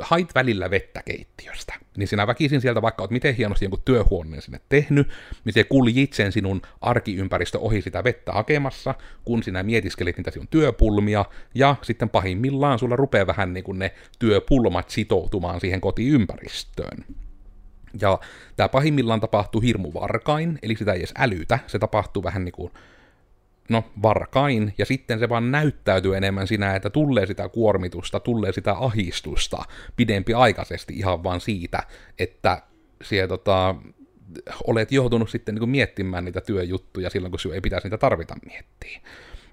hait 0.00 0.34
välillä 0.34 0.70
vettä 0.70 1.02
keittiöstä, 1.02 1.74
niin 1.96 2.08
sinä 2.08 2.26
väkisin 2.26 2.60
sieltä, 2.60 2.82
vaikka 2.82 3.02
olet 3.02 3.10
miten 3.10 3.34
hienosti 3.34 3.64
jonkun 3.64 3.82
työhuoneen 3.84 4.42
sinne 4.42 4.60
tehnyt, 4.68 5.08
niin 5.44 5.52
se 5.52 5.64
kuljit 5.64 6.12
sen 6.12 6.32
sinun 6.32 6.62
arkiympäristö 6.80 7.58
ohi 7.58 7.82
sitä 7.82 8.04
vettä 8.04 8.32
hakemassa, 8.32 8.94
kun 9.24 9.42
sinä 9.42 9.62
mietiskelit 9.62 10.16
niitä 10.16 10.30
sinun 10.30 10.48
työpulmia, 10.48 11.24
ja 11.54 11.76
sitten 11.82 12.08
pahimmillaan 12.08 12.78
sulla 12.78 12.96
rupeaa 12.96 13.26
vähän 13.26 13.52
niin 13.52 13.64
kuin 13.64 13.78
ne 13.78 13.94
työpulmat 14.18 14.90
sitoutumaan 14.90 15.60
siihen 15.60 15.80
kotiympäristöön. 15.80 17.04
Ja 18.00 18.18
tämä 18.56 18.68
pahimmillaan 18.68 19.20
tapahtuu 19.20 19.60
hirmu 19.60 19.94
varkain, 19.94 20.58
eli 20.62 20.76
sitä 20.76 20.92
ei 20.92 20.98
edes 20.98 21.14
älytä, 21.18 21.58
se 21.66 21.78
tapahtuu 21.78 22.22
vähän 22.22 22.44
niin 22.44 22.52
kuin 22.52 22.72
no 23.70 23.84
varkain, 24.02 24.74
ja 24.78 24.86
sitten 24.86 25.18
se 25.18 25.28
vaan 25.28 25.50
näyttäytyy 25.50 26.16
enemmän 26.16 26.46
sinä, 26.46 26.76
että 26.76 26.90
tulee 26.90 27.26
sitä 27.26 27.48
kuormitusta, 27.48 28.20
tulee 28.20 28.52
sitä 28.52 28.72
ahistusta 28.72 29.64
pidempi 29.96 30.34
aikaisesti 30.34 30.94
ihan 30.94 31.24
vaan 31.24 31.40
siitä, 31.40 31.82
että 32.18 32.62
siellä 33.02 33.28
tota, 33.28 33.74
olet 34.66 34.92
joutunut 34.92 35.30
sitten 35.30 35.54
niin 35.54 35.68
miettimään 35.68 36.24
niitä 36.24 36.40
työjuttuja 36.40 37.10
silloin, 37.10 37.30
kun 37.30 37.40
sinun 37.40 37.54
ei 37.54 37.60
pitäisi 37.60 37.86
niitä 37.86 37.98
tarvita 37.98 38.34
miettiä. 38.46 39.00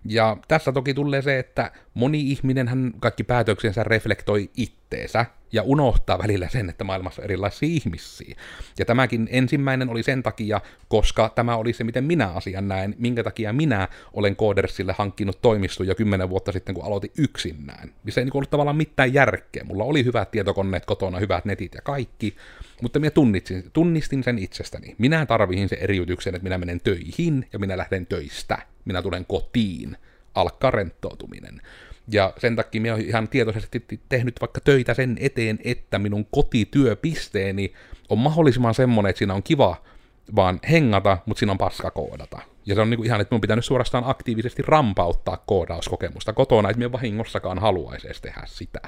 Ja 0.05 0.37
tässä 0.47 0.71
toki 0.71 0.93
tulee 0.93 1.21
se, 1.21 1.39
että 1.39 1.71
moni 1.93 2.31
ihminen 2.31 2.67
hän 2.67 2.93
kaikki 2.99 3.23
päätöksensä 3.23 3.83
reflektoi 3.83 4.49
itteensä 4.57 5.25
ja 5.51 5.63
unohtaa 5.63 6.17
välillä 6.17 6.49
sen, 6.49 6.69
että 6.69 6.83
maailmassa 6.83 7.21
on 7.21 7.23
erilaisia 7.23 7.69
ihmisiä. 7.69 8.35
Ja 8.79 8.85
tämäkin 8.85 9.29
ensimmäinen 9.31 9.89
oli 9.89 10.03
sen 10.03 10.23
takia, 10.23 10.61
koska 10.87 11.29
tämä 11.35 11.55
oli 11.55 11.73
se, 11.73 11.83
miten 11.83 12.03
minä 12.03 12.27
asian 12.27 12.67
näen, 12.67 12.95
minkä 12.97 13.23
takia 13.23 13.53
minä 13.53 13.87
olen 14.13 14.35
Codersille 14.35 14.95
hankkinut 14.97 15.41
toimisto 15.41 15.83
jo 15.83 15.95
kymmenen 15.95 16.29
vuotta 16.29 16.51
sitten, 16.51 16.75
kun 16.75 16.85
aloitin 16.85 17.11
yksinään. 17.17 17.91
Ja 18.05 18.11
se 18.11 18.21
ei 18.21 18.25
niin 18.25 18.35
ollut 18.35 18.49
tavallaan 18.49 18.77
mitään 18.77 19.13
järkeä. 19.13 19.63
Mulla 19.63 19.83
oli 19.83 20.05
hyvät 20.05 20.31
tietokoneet 20.31 20.85
kotona, 20.85 21.19
hyvät 21.19 21.45
netit 21.45 21.75
ja 21.75 21.81
kaikki, 21.81 22.35
mutta 22.81 22.99
minä 22.99 23.11
tunnistin, 23.11 23.63
tunnistin 23.73 24.23
sen 24.23 24.39
itsestäni. 24.39 24.95
Minä 24.97 25.25
tarvihin 25.25 25.69
sen 25.69 25.79
eriytyksen, 25.79 26.35
että 26.35 26.43
minä 26.43 26.57
menen 26.57 26.81
töihin 26.83 27.47
ja 27.53 27.59
minä 27.59 27.77
lähden 27.77 28.05
töistä. 28.05 28.57
Minä 28.87 29.01
tulen 29.01 29.25
kotiin. 29.25 29.97
Alkaa 30.35 30.71
rentoutuminen. 30.71 31.61
Ja 32.11 32.33
sen 32.37 32.55
takia 32.55 32.81
minä 32.81 32.93
olen 32.93 33.05
ihan 33.05 33.27
tietoisesti 33.27 33.85
tehnyt 34.09 34.41
vaikka 34.41 34.61
töitä 34.61 34.93
sen 34.93 35.17
eteen, 35.19 35.59
että 35.63 35.99
minun 35.99 36.27
kotityöpisteeni 36.31 37.73
on 38.09 38.17
mahdollisimman 38.17 38.73
semmoinen, 38.73 39.09
että 39.09 39.17
siinä 39.17 39.33
on 39.33 39.43
kiva 39.43 39.83
vaan 40.35 40.59
hengata, 40.71 41.17
mutta 41.25 41.39
siinä 41.39 41.51
on 41.51 41.57
paska 41.57 41.91
koodata. 41.91 42.39
Ja 42.65 42.75
se 42.75 42.81
on 42.81 42.89
niinku 42.89 43.03
ihan, 43.03 43.21
että 43.21 43.33
minun 43.33 43.41
pitänyt 43.41 43.65
suorastaan 43.65 44.03
aktiivisesti 44.07 44.61
rampauttaa 44.61 45.43
koodauskokemusta 45.45 46.33
kotona, 46.33 46.69
että 46.69 46.77
minä 46.77 46.91
vahingossakaan 46.91 47.59
haluaisi 47.59 48.07
edes 48.07 48.21
tehdä 48.21 48.41
sitä. 48.45 48.79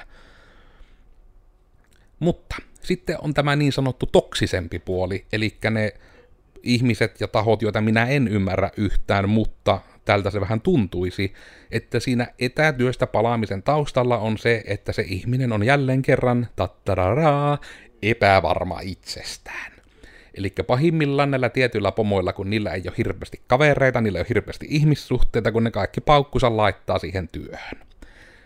Mutta 2.18 2.56
sitten 2.82 3.16
on 3.20 3.34
tämä 3.34 3.56
niin 3.56 3.72
sanottu 3.72 4.06
toksisempi 4.06 4.78
puoli, 4.78 5.26
eli 5.32 5.56
ne 5.70 5.94
ihmiset 6.62 7.20
ja 7.20 7.28
tahot, 7.28 7.62
joita 7.62 7.80
minä 7.80 8.06
en 8.06 8.28
ymmärrä 8.28 8.70
yhtään, 8.76 9.28
mutta 9.28 9.80
tältä 10.10 10.30
se 10.30 10.40
vähän 10.40 10.60
tuntuisi, 10.60 11.32
että 11.70 12.00
siinä 12.00 12.26
etätyöstä 12.38 13.06
palaamisen 13.06 13.62
taustalla 13.62 14.18
on 14.18 14.38
se, 14.38 14.62
että 14.66 14.92
se 14.92 15.04
ihminen 15.08 15.52
on 15.52 15.62
jälleen 15.62 16.02
kerran 16.02 16.48
tattararaa, 16.56 17.58
epävarma 18.02 18.80
itsestään. 18.82 19.72
Eli 20.34 20.52
pahimmillaan 20.66 21.30
näillä 21.30 21.48
tietyillä 21.48 21.92
pomoilla, 21.92 22.32
kun 22.32 22.50
niillä 22.50 22.70
ei 22.70 22.82
ole 22.86 22.94
hirveästi 22.98 23.40
kavereita, 23.46 24.00
niillä 24.00 24.18
ei 24.18 24.20
ole 24.20 24.28
hirveästi 24.28 24.66
ihmissuhteita, 24.70 25.52
kun 25.52 25.64
ne 25.64 25.70
kaikki 25.70 26.00
paukkusa 26.00 26.56
laittaa 26.56 26.98
siihen 26.98 27.28
työhön. 27.28 27.80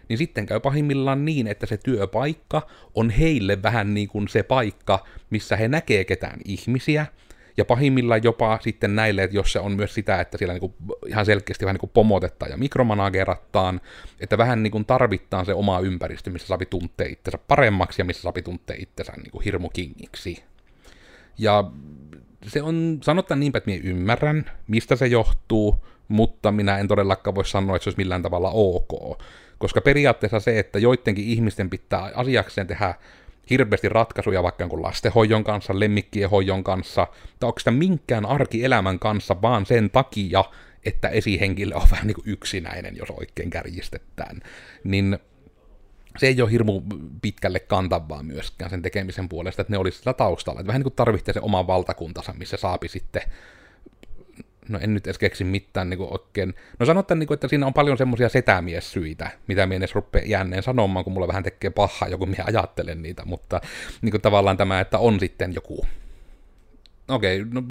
Niin 0.08 0.18
sitten 0.18 0.46
käy 0.46 0.60
pahimmillaan 0.60 1.24
niin, 1.24 1.46
että 1.46 1.66
se 1.66 1.76
työpaikka 1.76 2.66
on 2.94 3.10
heille 3.10 3.62
vähän 3.62 3.94
niin 3.94 4.08
kuin 4.08 4.28
se 4.28 4.42
paikka, 4.42 5.06
missä 5.30 5.56
he 5.56 5.68
näkee 5.68 6.04
ketään 6.04 6.40
ihmisiä, 6.44 7.06
ja 7.56 7.64
pahimmillaan 7.64 8.22
jopa 8.24 8.58
sitten 8.62 8.96
näille, 8.96 9.22
että 9.22 9.36
jos 9.36 9.52
se 9.52 9.58
on 9.60 9.72
myös 9.72 9.94
sitä, 9.94 10.20
että 10.20 10.38
siellä 10.38 10.54
niinku 10.54 10.74
ihan 11.06 11.26
selkeästi 11.26 11.64
vähän 11.64 11.74
niinku 11.74 11.86
pomotetaan 11.86 12.50
ja 12.50 12.56
mikromanagerattaan, 12.56 13.80
että 14.20 14.38
vähän 14.38 14.62
niinku 14.62 14.84
tarvittaan 14.84 15.46
se 15.46 15.54
oma 15.54 15.80
ympäristö, 15.80 16.30
missä 16.30 16.48
saapi 16.48 16.66
tuntee 16.66 17.08
itsensä 17.08 17.38
paremmaksi 17.48 18.00
ja 18.00 18.04
missä 18.04 18.22
saapi 18.22 18.42
tuntee 18.42 18.76
itsensä 18.76 19.12
niinku 19.12 19.40
hirmu 19.40 19.68
kingiksi. 19.68 20.44
Ja 21.38 21.64
se 22.46 22.62
on, 22.62 22.98
sanotaan 23.02 23.40
niinpä, 23.40 23.58
että 23.58 23.70
minä 23.70 23.82
ymmärrän, 23.84 24.50
mistä 24.68 24.96
se 24.96 25.06
johtuu, 25.06 25.84
mutta 26.08 26.52
minä 26.52 26.78
en 26.78 26.88
todellakaan 26.88 27.34
voi 27.34 27.44
sanoa, 27.44 27.76
että 27.76 27.84
se 27.84 27.88
olisi 27.88 27.98
millään 27.98 28.22
tavalla 28.22 28.50
ok. 28.50 29.22
Koska 29.58 29.80
periaatteessa 29.80 30.40
se, 30.40 30.58
että 30.58 30.78
joidenkin 30.78 31.24
ihmisten 31.24 31.70
pitää 31.70 32.10
asiakseen 32.14 32.66
tehdä 32.66 32.94
hirveästi 33.50 33.88
ratkaisuja 33.88 34.42
vaikka 34.42 34.62
jonkun 34.62 34.82
lastenhoidon 34.82 35.44
kanssa, 35.44 35.80
lemmikkien 35.80 36.30
hoidon 36.30 36.64
kanssa, 36.64 37.06
tai 37.40 37.48
onko 37.48 37.58
sitä 37.58 37.70
minkään 37.70 38.26
arkielämän 38.26 38.98
kanssa 38.98 39.42
vaan 39.42 39.66
sen 39.66 39.90
takia, 39.90 40.44
että 40.84 41.08
esihenkilö 41.08 41.74
on 41.74 41.90
vähän 41.90 42.06
niin 42.06 42.14
kuin 42.14 42.28
yksinäinen, 42.28 42.96
jos 42.96 43.10
oikein 43.10 43.50
kärjistetään, 43.50 44.40
niin 44.84 45.18
se 46.18 46.26
ei 46.26 46.42
ole 46.42 46.50
hirmu 46.50 46.82
pitkälle 47.22 47.60
kantavaa 47.60 48.22
myöskään 48.22 48.70
sen 48.70 48.82
tekemisen 48.82 49.28
puolesta, 49.28 49.62
että 49.62 49.72
ne 49.72 49.78
olisi 49.78 49.98
sillä 49.98 50.12
taustalla. 50.12 50.60
Että 50.60 50.66
vähän 50.66 50.78
niin 50.78 50.84
kuin 50.84 50.94
tarvitsee 50.94 51.34
se 51.34 51.40
oma 51.40 51.66
valtakuntansa, 51.66 52.32
missä 52.32 52.56
saapi 52.56 52.88
sitten 52.88 53.22
no 54.68 54.78
en 54.82 54.94
nyt 54.94 55.06
edes 55.06 55.18
keksi 55.18 55.44
mitään 55.44 55.90
niin 55.90 56.00
oikein. 56.00 56.54
No 56.78 56.86
sanotaan, 56.86 57.18
niin 57.18 57.26
kuin, 57.26 57.36
että 57.36 57.48
siinä 57.48 57.66
on 57.66 57.74
paljon 57.74 57.98
semmoisia 57.98 58.28
setämiessyitä, 58.28 59.30
mitä 59.46 59.66
minä 59.66 59.76
edes 59.76 59.94
rupeaa 59.94 60.26
jänneen 60.26 60.62
sanomaan, 60.62 61.04
kun 61.04 61.12
mulla 61.12 61.28
vähän 61.28 61.42
tekee 61.42 61.70
pahaa 61.70 62.08
joku, 62.08 62.26
minä 62.26 62.44
ajattelen 62.46 63.02
niitä, 63.02 63.24
mutta 63.24 63.60
niin 64.02 64.10
kuin 64.10 64.20
tavallaan 64.20 64.56
tämä, 64.56 64.80
että 64.80 64.98
on 64.98 65.20
sitten 65.20 65.54
joku 65.54 65.86
okei, 67.08 67.40
okay, 67.40 67.52
no, 67.52 67.62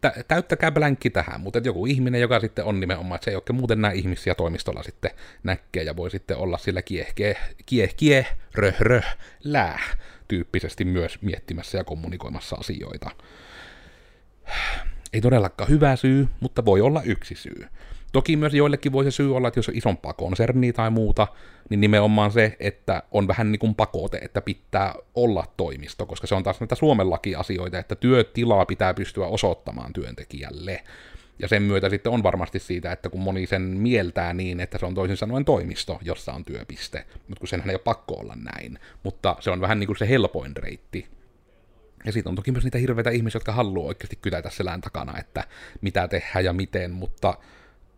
tä, 0.00 0.14
täyttäkää 0.28 0.72
blänkki 0.72 1.10
tähän, 1.10 1.40
mutta 1.40 1.58
joku 1.64 1.86
ihminen, 1.86 2.20
joka 2.20 2.40
sitten 2.40 2.64
on 2.64 2.80
nimenomaan, 2.80 3.16
että 3.16 3.24
se 3.24 3.30
ei 3.30 3.36
oikein 3.36 3.56
muuten 3.56 3.80
näe 3.80 3.94
ihmisiä 3.94 4.34
toimistolla 4.34 4.82
sitten 4.82 5.10
näkee 5.42 5.82
ja 5.82 5.96
voi 5.96 6.10
sitten 6.10 6.36
olla 6.36 6.58
sillä 6.58 6.82
kiehkie, 6.82 7.36
kiehkie, 7.66 8.26
röh, 8.54 8.80
röh, 8.80 9.16
lää 9.44 9.80
tyyppisesti 10.28 10.84
myös 10.84 11.22
miettimässä 11.22 11.78
ja 11.78 11.84
kommunikoimassa 11.84 12.56
asioita. 12.56 13.10
Ei 15.16 15.20
todellakaan 15.20 15.70
hyvä 15.70 15.96
syy, 15.96 16.28
mutta 16.40 16.64
voi 16.64 16.80
olla 16.80 17.02
yksi 17.02 17.34
syy. 17.34 17.66
Toki 18.12 18.36
myös 18.36 18.54
joillekin 18.54 18.92
voi 18.92 19.04
se 19.04 19.10
syy 19.10 19.36
olla, 19.36 19.48
että 19.48 19.58
jos 19.58 19.68
on 19.68 19.76
isompaa 19.76 20.12
konsernia 20.12 20.72
tai 20.72 20.90
muuta, 20.90 21.26
niin 21.70 21.80
nimenomaan 21.80 22.30
se, 22.30 22.56
että 22.60 23.02
on 23.10 23.28
vähän 23.28 23.52
niin 23.52 23.58
kuin 23.58 23.74
pakote, 23.74 24.18
että 24.18 24.40
pitää 24.40 24.94
olla 25.14 25.44
toimisto, 25.56 26.06
koska 26.06 26.26
se 26.26 26.34
on 26.34 26.42
taas 26.42 26.60
näitä 26.60 26.74
Suomen 26.74 27.10
lakiasioita, 27.10 27.78
että 27.78 27.94
työtilaa 27.94 28.66
pitää 28.66 28.94
pystyä 28.94 29.26
osoittamaan 29.26 29.92
työntekijälle. 29.92 30.82
Ja 31.38 31.48
sen 31.48 31.62
myötä 31.62 31.90
sitten 31.90 32.12
on 32.12 32.22
varmasti 32.22 32.58
siitä, 32.58 32.92
että 32.92 33.10
kun 33.10 33.20
moni 33.20 33.46
sen 33.46 33.62
mieltää 33.62 34.32
niin, 34.32 34.60
että 34.60 34.78
se 34.78 34.86
on 34.86 34.94
toisin 34.94 35.16
sanoen 35.16 35.44
toimisto, 35.44 35.98
jossa 36.02 36.32
on 36.32 36.44
työpiste, 36.44 37.04
mutta 37.28 37.40
kun 37.40 37.48
senhän 37.48 37.70
ei 37.70 37.74
ole 37.74 37.82
pakko 37.84 38.14
olla 38.14 38.34
näin. 38.36 38.78
Mutta 39.02 39.36
se 39.40 39.50
on 39.50 39.60
vähän 39.60 39.80
niin 39.80 39.86
kuin 39.86 39.98
se 39.98 40.08
helpoin 40.08 40.56
reitti 40.56 41.06
ja 42.06 42.12
sitten 42.12 42.30
on 42.30 42.36
toki 42.36 42.52
myös 42.52 42.64
niitä 42.64 42.78
hirveitä 42.78 43.10
ihmisiä, 43.10 43.36
jotka 43.36 43.52
haluaa 43.52 43.86
oikeasti 43.86 44.18
kytätä 44.22 44.50
selän 44.50 44.80
takana, 44.80 45.18
että 45.18 45.44
mitä 45.80 46.08
tehdään 46.08 46.44
ja 46.44 46.52
miten, 46.52 46.90
mutta 46.90 47.34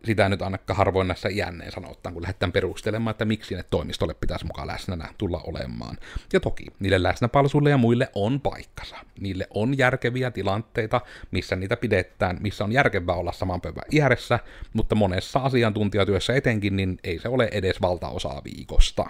sitä 0.05 0.29
nyt 0.29 0.41
ainakaan 0.41 0.77
harvoin 0.77 1.07
näissä 1.07 1.29
iänneen 1.29 1.71
sanotaan, 1.71 2.13
kun 2.13 2.21
lähdetään 2.21 2.51
perustelemaan, 2.51 3.11
että 3.11 3.25
miksi 3.25 3.55
ne 3.55 3.63
toimistolle 3.69 4.13
pitäisi 4.13 4.45
mukaan 4.45 4.67
läsnänä 4.67 5.13
tulla 5.17 5.41
olemaan. 5.43 5.97
Ja 6.33 6.39
toki, 6.39 6.65
niille 6.79 7.03
läsnäpalsuille 7.03 7.69
ja 7.69 7.77
muille 7.77 8.09
on 8.15 8.41
paikkansa. 8.41 8.95
Niille 9.19 9.47
on 9.49 9.77
järkeviä 9.77 10.31
tilanteita, 10.31 11.01
missä 11.31 11.55
niitä 11.55 11.77
pidetään, 11.77 12.37
missä 12.41 12.63
on 12.63 12.71
järkevää 12.71 13.15
olla 13.15 13.31
saman 13.31 13.61
pöydän 13.61 13.83
iäressä, 13.91 14.39
mutta 14.73 14.95
monessa 14.95 15.39
asiantuntijatyössä 15.39 16.35
etenkin, 16.35 16.75
niin 16.75 16.99
ei 17.03 17.19
se 17.19 17.29
ole 17.29 17.49
edes 17.51 17.81
valtaosaa 17.81 18.41
viikosta. 18.43 19.09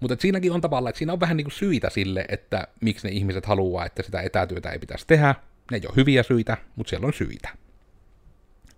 Mutta 0.00 0.16
siinäkin 0.18 0.52
on 0.52 0.60
tavallaan, 0.60 0.90
että 0.90 0.98
siinä 0.98 1.12
on 1.12 1.20
vähän 1.20 1.36
niin 1.36 1.44
kuin 1.44 1.52
syitä 1.52 1.90
sille, 1.90 2.24
että 2.28 2.68
miksi 2.80 3.08
ne 3.08 3.14
ihmiset 3.14 3.46
haluaa, 3.46 3.86
että 3.86 4.02
sitä 4.02 4.20
etätyötä 4.20 4.70
ei 4.70 4.78
pitäisi 4.78 5.06
tehdä. 5.06 5.34
Ne 5.70 5.76
ei 5.76 5.86
ole 5.86 5.96
hyviä 5.96 6.22
syitä, 6.22 6.56
mutta 6.76 6.90
siellä 6.90 7.06
on 7.06 7.12
syitä. 7.12 7.48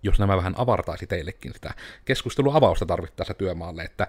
jos 0.03 0.19
nämä 0.19 0.37
vähän 0.37 0.53
avartaisi 0.57 1.07
teillekin 1.07 1.53
sitä 1.53 1.73
keskusteluavausta 2.05 2.85
tarvittaessa 2.85 3.33
työmaalle, 3.33 3.83
että 3.83 4.07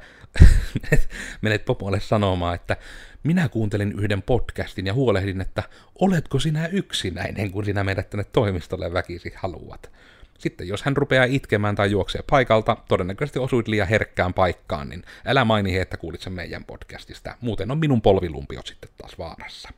menet 1.42 1.64
pomolle 1.64 2.00
sanomaan, 2.00 2.54
että 2.54 2.76
minä 3.22 3.48
kuuntelin 3.48 3.92
yhden 3.92 4.22
podcastin 4.22 4.86
ja 4.86 4.94
huolehdin, 4.94 5.40
että 5.40 5.62
oletko 6.00 6.38
sinä 6.38 6.66
yksinäinen, 6.66 7.50
kun 7.50 7.64
sinä 7.64 7.84
menet 7.84 8.10
tänne 8.10 8.24
toimistolle 8.24 8.92
väkisi 8.92 9.32
haluat. 9.36 9.90
Sitten 10.38 10.68
jos 10.68 10.82
hän 10.82 10.96
rupeaa 10.96 11.24
itkemään 11.24 11.74
tai 11.74 11.90
juoksee 11.90 12.22
paikalta, 12.30 12.76
todennäköisesti 12.88 13.38
osuit 13.38 13.68
liian 13.68 13.88
herkkään 13.88 14.34
paikkaan, 14.34 14.88
niin 14.88 15.02
älä 15.26 15.44
maini, 15.44 15.78
että 15.78 15.96
kuulit 15.96 16.20
sen 16.20 16.32
meidän 16.32 16.64
podcastista. 16.64 17.36
Muuten 17.40 17.70
on 17.70 17.78
minun 17.78 18.02
polvilumpiot 18.02 18.66
sitten 18.66 18.90
taas 18.96 19.18
vaarassa. 19.18 19.68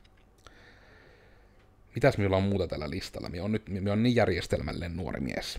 Mitäs 1.95 2.19
minulla 2.19 2.37
on 2.37 2.43
muuta 2.43 2.69
tällä 2.69 2.91
listalla? 2.91 3.29
Minä 3.29 3.45
on 3.45 3.53
nyt 3.53 3.69
minä 3.69 3.93
on 3.93 4.03
niin 4.03 4.17
järjestelmällinen 4.17 4.97
nuori 4.97 5.21
mies. 5.21 5.59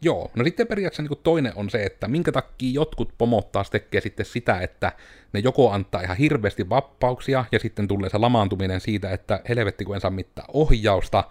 Joo, 0.00 0.30
no 0.34 0.44
sitten 0.44 0.66
periaatteessa 0.66 1.02
niin 1.02 1.22
toinen 1.22 1.52
on 1.56 1.70
se, 1.70 1.84
että 1.84 2.08
minkä 2.08 2.32
takia 2.32 2.72
jotkut 2.74 3.14
pomot 3.18 3.52
taas 3.52 3.70
tekee 3.70 4.00
sitten 4.00 4.26
sitä, 4.26 4.60
että 4.60 4.92
ne 5.32 5.40
joko 5.40 5.70
antaa 5.70 6.00
ihan 6.00 6.16
hirveästi 6.16 6.68
vappauksia, 6.68 7.44
ja 7.52 7.58
sitten 7.58 7.88
tulee 7.88 8.10
se 8.10 8.18
lamaantuminen 8.18 8.80
siitä, 8.80 9.10
että 9.10 9.40
helvetti 9.48 9.84
kun 9.84 9.94
en 9.94 10.00
saa 10.00 10.10
mitään 10.10 10.48
ohjausta, 10.52 11.24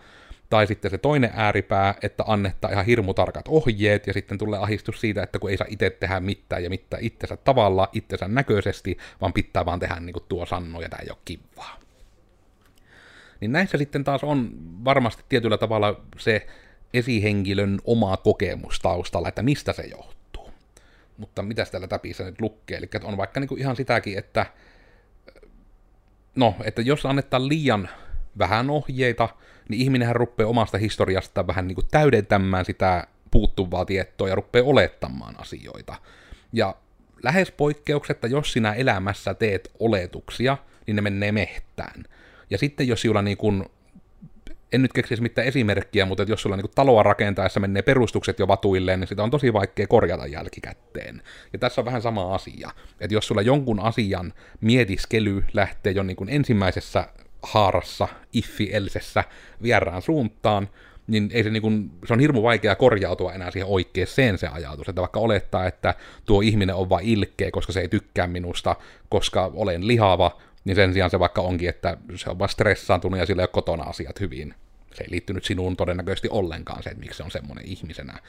tai 0.53 0.67
sitten 0.67 0.91
se 0.91 0.98
toinen 0.98 1.29
ääripää, 1.33 1.95
että 2.01 2.24
annettaa 2.27 2.72
ihan 2.72 2.86
hirmutarkat 2.86 3.48
ohjeet, 3.48 4.07
ja 4.07 4.13
sitten 4.13 4.38
tulee 4.38 4.60
ahistus 4.60 5.01
siitä, 5.01 5.24
että 5.24 5.39
kun 5.39 5.50
ei 5.50 5.57
saa 5.57 5.67
itse 5.69 5.89
tehdä 5.89 6.19
mitään 6.19 6.63
ja 6.63 6.69
mitään 6.69 7.03
itsensä 7.03 7.38
tavalla, 7.38 7.89
itsensä 7.93 8.27
näköisesti, 8.27 8.98
vaan 9.22 9.33
pitää 9.33 9.65
vaan 9.65 9.79
tehdä 9.79 10.00
niin 10.00 10.13
kuin 10.13 10.24
tuo 10.29 10.45
sanoo, 10.45 10.81
ja 10.81 10.89
tämä 10.89 11.01
ei 11.01 11.10
ole 11.10 11.17
kivaa. 11.25 11.79
Niin 13.39 13.51
näissä 13.51 13.77
sitten 13.77 14.03
taas 14.03 14.24
on 14.24 14.51
varmasti 14.86 15.24
tietyllä 15.29 15.57
tavalla 15.57 16.01
se 16.17 16.48
esihenkilön 16.93 17.79
oma 17.86 18.17
kokemus 18.17 18.79
taustalla, 18.79 19.27
että 19.27 19.43
mistä 19.43 19.74
se 19.74 19.83
johtuu. 19.83 20.51
Mutta 21.17 21.41
mitä 21.41 21.65
täällä 21.65 21.88
täpissä 21.88 22.24
nyt 22.24 22.41
lukee? 22.41 22.77
Eli 22.77 22.89
on 23.03 23.17
vaikka 23.17 23.39
niin 23.39 23.48
kuin 23.48 23.62
ihan 23.62 23.75
sitäkin, 23.75 24.17
että 24.17 24.45
no, 26.36 26.55
että 26.63 26.81
jos 26.81 27.05
annetaan 27.05 27.48
liian 27.48 27.89
vähän 28.38 28.69
ohjeita, 28.69 29.29
niin 29.70 29.82
ihminenhän 29.82 30.15
rupeaa 30.15 30.50
omasta 30.50 30.77
historiasta 30.77 31.48
vähän 31.48 31.67
niin 31.67 31.75
kuin 31.75 31.88
täydentämään 31.91 32.65
sitä 32.65 33.08
puuttuvaa 33.32 33.86
tietoa 33.86 34.29
ja 34.29 34.36
rupeaa 34.36 34.65
olettamaan 34.65 35.39
asioita. 35.39 35.96
Ja 36.53 36.75
lähes 37.24 37.51
poikkeuksetta, 37.51 38.27
jos 38.27 38.53
sinä 38.53 38.74
elämässä 38.74 39.34
teet 39.34 39.72
oletuksia, 39.79 40.58
niin 40.88 40.96
ne 40.96 41.01
menee 41.01 41.32
mehtään. 41.32 42.03
Ja 42.50 42.58
sitten 42.58 42.88
jos 42.88 43.01
sinulla 43.01 43.22
niin 43.22 43.38
kuin 43.38 43.65
en 44.74 44.82
nyt 44.82 44.93
keksisi 44.93 45.22
mitään 45.22 45.48
esimerkkiä, 45.48 46.05
mutta 46.05 46.24
jos 46.24 46.41
sulla 46.41 46.55
niin 46.55 46.72
taloa 46.75 47.03
rakentaessa 47.03 47.60
menee 47.60 47.82
perustukset 47.82 48.39
jo 48.39 48.48
vatuilleen, 48.48 49.00
niin 49.00 49.08
sitä 49.08 49.24
on 49.24 49.32
tosi 49.32 49.53
vaikea 49.53 49.88
korjata 49.88 50.27
jälkikäteen. 50.27 51.22
Ja 51.53 51.60
tässä 51.60 51.82
on 51.82 51.86
vähän 51.86 52.01
sama 52.01 52.36
asia. 52.36 52.72
Että 53.00 53.13
jos 53.13 53.27
sulla 53.27 53.41
jonkun 53.41 53.79
asian 53.79 54.34
mietiskely 54.62 55.43
lähtee 55.53 55.93
jo 55.93 56.03
niin 56.03 56.15
kuin 56.15 56.29
ensimmäisessä 56.29 57.08
haarassa, 57.43 58.07
iffi-elsessä 58.33 59.23
vierään 59.63 60.01
suuntaan, 60.01 60.69
niin 61.07 61.29
ei 61.33 61.43
se, 61.43 61.50
niin 61.50 61.62
kuin, 61.62 61.91
se 62.05 62.13
on 62.13 62.19
hirmu 62.19 62.43
vaikea 62.43 62.75
korjautua 62.75 63.33
enää 63.33 63.51
siihen 63.51 63.69
oikeeseen 63.69 64.38
se 64.38 64.47
ajatus. 64.47 64.89
Että 64.89 65.01
vaikka 65.01 65.19
olettaa, 65.19 65.65
että 65.65 65.95
tuo 66.25 66.41
ihminen 66.41 66.75
on 66.75 66.89
vain 66.89 67.05
ilkeä, 67.05 67.51
koska 67.51 67.73
se 67.73 67.81
ei 67.81 67.88
tykkää 67.88 68.27
minusta, 68.27 68.75
koska 69.09 69.51
olen 69.53 69.88
lihava, 69.88 70.41
niin 70.65 70.75
sen 70.75 70.93
sijaan 70.93 71.12
se 71.12 71.19
vaikka 71.19 71.41
onkin, 71.41 71.69
että 71.69 71.97
se 72.15 72.29
on 72.29 72.39
vaan 72.39 72.50
stressaantunut 72.50 73.19
ja 73.19 73.25
sillä 73.25 73.41
ei 73.41 73.43
ole 73.43 73.50
kotona 73.53 73.83
asiat 73.83 74.19
hyvin. 74.19 74.53
Se 74.93 75.03
ei 75.03 75.12
liittynyt 75.12 75.43
sinuun 75.43 75.77
todennäköisesti 75.77 76.29
ollenkaan 76.31 76.83
se, 76.83 76.89
että 76.89 77.00
miksi 77.00 77.17
se 77.17 77.23
on 77.23 77.31
semmoinen 77.31 77.65
ihmisenä. 77.65 78.19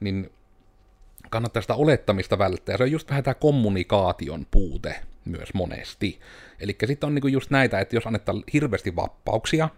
Niin 0.00 0.32
kannattaa 1.30 1.62
sitä 1.62 1.74
olettamista 1.74 2.38
välttää. 2.38 2.76
Se 2.76 2.82
on 2.82 2.92
just 2.92 3.10
vähän 3.10 3.24
tämä 3.24 3.34
kommunikaation 3.34 4.46
puute 4.50 5.00
myös 5.24 5.54
monesti. 5.54 6.20
Eli 6.60 6.76
sitten 6.86 7.06
on 7.06 7.14
niinku 7.14 7.28
just 7.28 7.50
näitä, 7.50 7.80
että 7.80 7.96
jos 7.96 8.06
annetaan 8.06 8.44
hirveästi 8.52 8.96
vappauksia, 8.96 9.68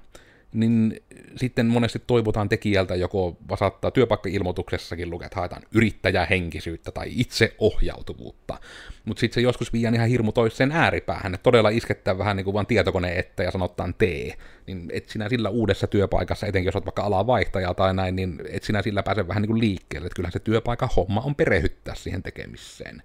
niin 0.52 1.00
sitten 1.36 1.66
monesti 1.66 2.02
toivotaan 2.06 2.48
tekijältä 2.48 2.94
joko 2.94 3.36
saattaa 3.58 3.90
työpaikka-ilmoituksessakin 3.90 5.10
lukea, 5.10 5.26
että 5.26 5.36
haetaan 5.36 5.62
yrittäjähenkisyyttä 5.74 6.90
tai 6.90 7.06
itseohjautuvuutta. 7.10 8.58
Mutta 9.04 9.20
sitten 9.20 9.34
se 9.34 9.40
joskus 9.40 9.72
viiän 9.72 9.94
ihan 9.94 10.08
hirmu 10.08 10.32
toiseen 10.32 10.72
ääripäähän, 10.72 11.34
että 11.34 11.42
todella 11.42 11.68
iskettää 11.68 12.18
vähän 12.18 12.36
niin 12.36 12.44
kuin 12.44 12.54
vaan 12.54 12.66
tietokone 12.66 13.18
että 13.18 13.42
ja 13.42 13.50
sanotaan 13.50 13.94
tee. 13.94 14.34
Niin 14.66 14.90
et 14.92 15.08
sinä 15.08 15.28
sillä 15.28 15.48
uudessa 15.48 15.86
työpaikassa, 15.86 16.46
etenkin 16.46 16.66
jos 16.66 16.76
olet 16.76 16.86
vaikka 16.86 17.02
alavaihtaja 17.02 17.74
tai 17.74 17.94
näin, 17.94 18.16
niin 18.16 18.40
et 18.48 18.62
sinä 18.62 18.82
sillä 18.82 19.02
pääse 19.02 19.28
vähän 19.28 19.42
niin 19.42 19.48
kuin 19.48 19.60
liikkeelle. 19.60 20.06
Että 20.06 20.16
kyllähän 20.16 20.32
se 20.32 20.38
työpaikan 20.38 20.88
homma 20.96 21.20
on 21.20 21.34
perehyttää 21.34 21.94
siihen 21.94 22.22
tekemiseen. 22.22 23.02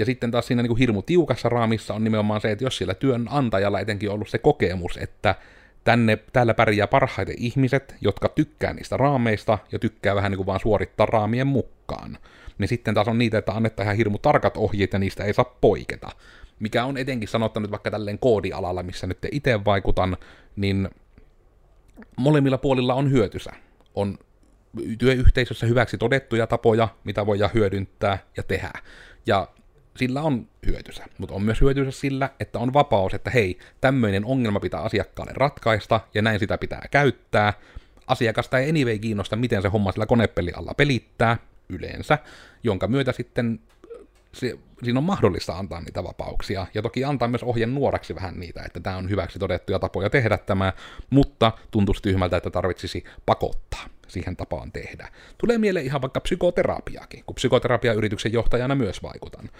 Ja 0.00 0.06
sitten 0.06 0.30
taas 0.30 0.46
siinä 0.46 0.62
niin 0.62 0.68
kuin 0.68 0.78
hirmu 0.78 1.02
tiukassa 1.02 1.48
raamissa 1.48 1.94
on 1.94 2.04
nimenomaan 2.04 2.40
se, 2.40 2.50
että 2.50 2.64
jos 2.64 2.76
sillä 2.76 2.94
työnantajalla 2.94 3.80
etenkin 3.80 4.08
on 4.08 4.14
ollut 4.14 4.28
se 4.28 4.38
kokemus, 4.38 4.96
että 4.96 5.34
tänne, 5.84 6.18
täällä 6.32 6.54
pärjää 6.54 6.86
parhaiten 6.86 7.34
ihmiset, 7.38 7.94
jotka 8.00 8.28
tykkää 8.28 8.72
niistä 8.72 8.96
raameista 8.96 9.58
ja 9.72 9.78
tykkää 9.78 10.14
vähän 10.14 10.30
niin 10.30 10.36
kuin 10.36 10.46
vaan 10.46 10.60
suorittaa 10.60 11.06
raamien 11.06 11.46
mukaan. 11.46 12.18
Niin 12.58 12.68
sitten 12.68 12.94
taas 12.94 13.08
on 13.08 13.18
niitä, 13.18 13.38
että 13.38 13.52
annetaan 13.52 13.84
ihan 13.84 13.96
hirmu 13.96 14.18
tarkat 14.18 14.56
ohjeet 14.56 14.92
ja 14.92 14.98
niistä 14.98 15.24
ei 15.24 15.34
saa 15.34 15.56
poiketa. 15.60 16.08
Mikä 16.58 16.84
on 16.84 16.96
etenkin 16.96 17.28
sanottanut 17.28 17.70
vaikka 17.70 17.90
tälleen 17.90 18.18
koodialalla, 18.18 18.82
missä 18.82 19.06
nyt 19.06 19.18
itse 19.32 19.64
vaikutan, 19.64 20.16
niin 20.56 20.88
molemmilla 22.16 22.58
puolilla 22.58 22.94
on 22.94 23.10
hyötysä. 23.10 23.50
On 23.94 24.18
työyhteisössä 24.98 25.66
hyväksi 25.66 25.98
todettuja 25.98 26.46
tapoja, 26.46 26.88
mitä 27.04 27.26
voidaan 27.26 27.50
hyödyntää 27.54 28.18
ja 28.36 28.42
tehdä. 28.42 28.72
Ja 29.26 29.48
sillä 29.96 30.22
on 30.22 30.46
hyötysä, 30.66 31.04
mutta 31.18 31.34
on 31.34 31.42
myös 31.42 31.60
hyötysä 31.60 31.90
sillä, 31.90 32.30
että 32.40 32.58
on 32.58 32.72
vapaus, 32.72 33.14
että 33.14 33.30
hei, 33.30 33.58
tämmöinen 33.80 34.24
ongelma 34.24 34.60
pitää 34.60 34.80
asiakkaalle 34.80 35.32
ratkaista, 35.34 36.00
ja 36.14 36.22
näin 36.22 36.40
sitä 36.40 36.58
pitää 36.58 36.82
käyttää. 36.90 37.52
Asiakasta 38.06 38.58
ei 38.58 38.70
anyway 38.70 38.98
kiinnosta, 38.98 39.36
miten 39.36 39.62
se 39.62 39.68
homma 39.68 39.92
sillä 39.92 40.06
konepeli 40.06 40.52
alla 40.56 40.74
pelittää, 40.76 41.36
yleensä, 41.68 42.18
jonka 42.62 42.88
myötä 42.88 43.12
sitten 43.12 43.60
siinä 44.32 44.98
on 44.98 45.04
mahdollista 45.04 45.58
antaa 45.58 45.80
niitä 45.80 46.04
vapauksia, 46.04 46.66
ja 46.74 46.82
toki 46.82 47.04
antaa 47.04 47.28
myös 47.28 47.42
ohjen 47.42 47.74
nuoraksi 47.74 48.14
vähän 48.14 48.40
niitä, 48.40 48.62
että 48.62 48.80
tämä 48.80 48.96
on 48.96 49.10
hyväksi 49.10 49.38
todettuja 49.38 49.78
tapoja 49.78 50.10
tehdä 50.10 50.38
tämä, 50.38 50.72
mutta 51.10 51.52
tuntuisi 51.70 52.02
tyhmältä, 52.02 52.36
että 52.36 52.50
tarvitsisi 52.50 53.04
pakottaa 53.26 53.86
siihen 54.08 54.36
tapaan 54.36 54.72
tehdä. 54.72 55.08
Tulee 55.38 55.58
mieleen 55.58 55.86
ihan 55.86 56.02
vaikka 56.02 56.20
psykoterapiakin, 56.20 57.24
kun 57.24 57.34
psykoterapiayrityksen 57.34 58.32
johtajana 58.32 58.74
myös 58.74 59.02
vaikutan. 59.02 59.50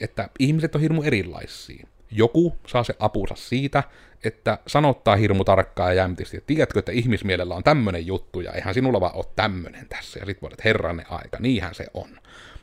Että 0.00 0.28
ihmiset 0.38 0.74
on 0.74 0.80
hirmu 0.80 1.02
erilaisia. 1.02 1.86
Joku 2.10 2.56
saa 2.66 2.84
se 2.84 2.94
apunsa 2.98 3.34
siitä, 3.36 3.82
että 4.24 4.58
sanottaa 4.66 5.16
hirmu 5.16 5.44
tarkkaan 5.44 5.90
ja 5.90 6.02
jämtisti, 6.02 6.36
että 6.36 6.46
tiedätkö, 6.46 6.78
että 6.78 6.92
ihmismielellä 6.92 7.54
on 7.54 7.64
tämmöinen 7.64 8.06
juttu, 8.06 8.40
ja 8.40 8.52
eihän 8.52 8.74
sinulla 8.74 9.00
vaan 9.00 9.14
ole 9.14 9.24
tämmöinen 9.36 9.88
tässä, 9.88 10.20
ja 10.20 10.26
sit 10.26 10.42
voit, 10.42 10.52
että 10.52 10.62
herranne 10.64 11.04
aika, 11.08 11.36
niinhän 11.40 11.74
se 11.74 11.86
on. 11.94 12.08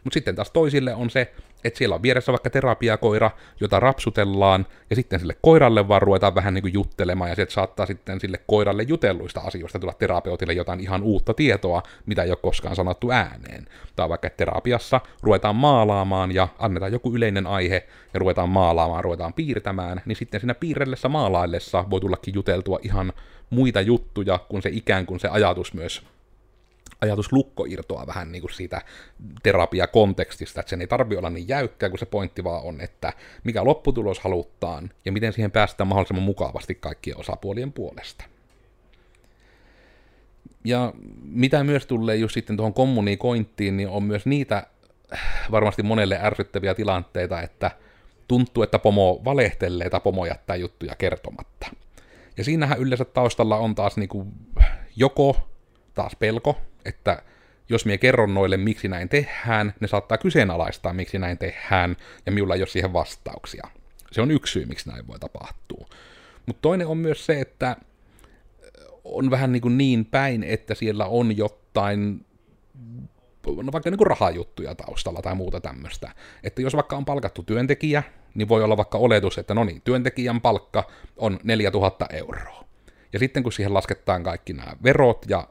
Mutta 0.04 0.13
sitten 0.13 0.36
taas 0.36 0.51
toisille 0.51 0.95
on 0.95 1.10
se, 1.10 1.34
että 1.65 1.78
siellä 1.78 1.95
on 1.95 2.01
vieressä 2.01 2.32
vaikka 2.32 2.49
terapiakoira, 2.49 3.32
jota 3.60 3.80
rapsutellaan, 3.80 4.65
ja 4.89 4.95
sitten 4.95 5.19
sille 5.19 5.38
koiralle 5.41 5.88
vaan 5.88 6.01
ruvetaan 6.01 6.36
vähän 6.36 6.54
niin 6.54 6.62
kuin 6.62 6.73
juttelemaan, 6.73 7.30
ja 7.30 7.36
sieltä 7.36 7.54
saattaa 7.54 7.86
sitten 7.86 8.19
sille 8.19 8.39
koiralle 8.47 8.84
jutelluista 8.84 9.39
asioista 9.39 9.80
tulla 9.80 9.93
terapeutille 9.93 10.54
jotain 10.54 10.80
ihan 10.80 11.04
uutta 11.04 11.34
tietoa, 11.34 11.84
mitä 12.06 12.23
ei 12.23 12.30
ole 12.30 12.38
koskaan 12.41 12.75
sanottu 12.75 13.12
ääneen. 13.12 13.65
Tai 13.95 14.10
vaikka 14.10 14.30
terapiassa 14.30 15.01
ruvetaan 15.21 15.56
maalaamaan 15.56 16.32
ja 16.32 16.47
annetaan 16.60 16.91
joku 16.91 17.15
yleinen 17.15 17.47
aihe, 17.47 17.88
ja 18.13 18.19
ruvetaan 18.19 18.49
maalaamaan, 18.49 19.04
ruvetaan 19.04 19.34
piirtämään, 19.34 20.01
niin 20.06 20.15
sitten 20.15 20.39
siinä 20.39 20.54
piirrellessä 20.54 21.10
maalaillessa 21.10 21.86
voi 21.89 22.01
tullakin 22.01 22.34
juteltua 22.34 22.80
ihan 22.82 23.13
muita 23.49 23.82
juttuja, 23.82 24.39
kun 24.49 24.62
se 24.62 24.69
ikään 24.73 25.06
kuin 25.06 25.19
se 25.19 25.28
ajatus 25.28 25.73
myös 25.73 26.04
ajatuslukko 27.01 27.65
irtoaa 27.65 28.08
vähän 28.08 28.31
niin 28.31 28.41
kuin 28.41 28.53
siitä 28.53 28.81
terapiakontekstista, 29.43 30.60
että 30.60 30.69
sen 30.69 30.81
ei 30.81 30.88
tarvi 30.88 31.17
olla 31.17 31.29
niin 31.29 31.47
jäykkää, 31.47 31.89
kun 31.89 31.99
se 31.99 32.05
pointti 32.05 32.43
vaan 32.43 32.63
on, 32.63 32.81
että 32.81 33.13
mikä 33.43 33.63
lopputulos 33.63 34.19
haluttaan 34.19 34.89
ja 35.05 35.12
miten 35.12 35.34
siihen 35.34 35.51
päästään 35.51 35.88
mahdollisimman 35.88 36.23
mukavasti 36.23 36.75
kaikkien 36.75 37.19
osapuolien 37.19 37.73
puolesta. 37.73 38.25
Ja 40.63 40.93
mitä 41.21 41.63
myös 41.63 41.86
tulee 41.86 42.15
just 42.15 42.34
sitten 42.34 42.58
tuohon 42.58 42.73
kommunikointiin, 42.73 43.77
niin 43.77 43.89
on 43.89 44.03
myös 44.03 44.25
niitä 44.25 44.67
varmasti 45.51 45.84
monelle 45.84 46.19
ärsyttäviä 46.21 46.75
tilanteita, 46.75 47.41
että 47.41 47.71
tuntuu, 48.27 48.63
että 48.63 48.79
pomo 48.79 49.21
valehtelee 49.25 49.89
tai 49.89 49.99
pomo 49.99 50.25
jättää 50.25 50.55
juttuja 50.55 50.95
kertomatta. 50.95 51.67
Ja 52.38 52.43
siinähän 52.43 52.79
yleensä 52.79 53.05
taustalla 53.05 53.58
on 53.58 53.75
taas 53.75 53.97
niinku 53.97 54.27
joko 54.95 55.54
taas 55.95 56.15
pelko, 56.15 56.62
että 56.86 57.21
jos 57.69 57.86
minä 57.86 57.97
kerron 57.97 58.34
noille, 58.34 58.58
miksi 58.58 58.88
näin 58.88 59.10
tehdään, 59.10 59.73
ne 59.79 59.88
saattaa 59.88 60.17
kyseenalaistaa, 60.17 60.93
miksi 60.93 61.19
näin 61.19 61.38
tehdään, 61.38 61.97
ja 62.25 62.31
minulla 62.31 62.55
ei 62.55 62.62
ole 62.62 62.67
siihen 62.67 62.93
vastauksia. 62.93 63.67
Se 64.12 64.21
on 64.21 64.31
yksi 64.31 64.53
syy, 64.53 64.65
miksi 64.65 64.89
näin 64.89 65.08
voi 65.08 65.19
tapahtua. 65.19 65.88
Mutta 66.45 66.62
toinen 66.62 66.88
on 66.88 66.97
myös 66.97 67.25
se, 67.25 67.41
että 67.41 67.77
on 69.03 69.31
vähän 69.31 69.51
niin, 69.51 69.62
kuin 69.62 69.77
niin 69.77 70.05
päin, 70.05 70.43
että 70.43 70.75
siellä 70.75 71.05
on 71.05 71.38
jo 71.38 71.49
jotain 71.75 72.25
no 73.63 73.71
vaikka 73.71 73.89
niin 73.89 73.97
kuin 73.97 74.08
rahajuttuja 74.08 74.75
taustalla 74.75 75.21
tai 75.21 75.36
muuta 75.36 75.62
tämmöistä. 75.62 76.12
Että 76.43 76.62
jos 76.62 76.75
vaikka 76.75 76.97
on 76.97 77.05
palkattu 77.05 77.43
työntekijä, 77.43 78.03
niin 78.36 78.49
voi 78.49 78.63
olla 78.63 78.77
vaikka 78.77 78.97
oletus, 78.97 79.38
että 79.38 79.53
no 79.53 79.63
niin, 79.63 79.81
työntekijän 79.81 80.41
palkka 80.41 80.84
on 81.17 81.39
4000 81.43 82.05
euroa. 82.10 82.65
Ja 83.13 83.19
sitten 83.19 83.43
kun 83.43 83.51
siihen 83.51 83.73
lasketaan 83.73 84.23
kaikki 84.23 84.53
nämä 84.53 84.75
verot 84.84 85.25
ja 85.29 85.47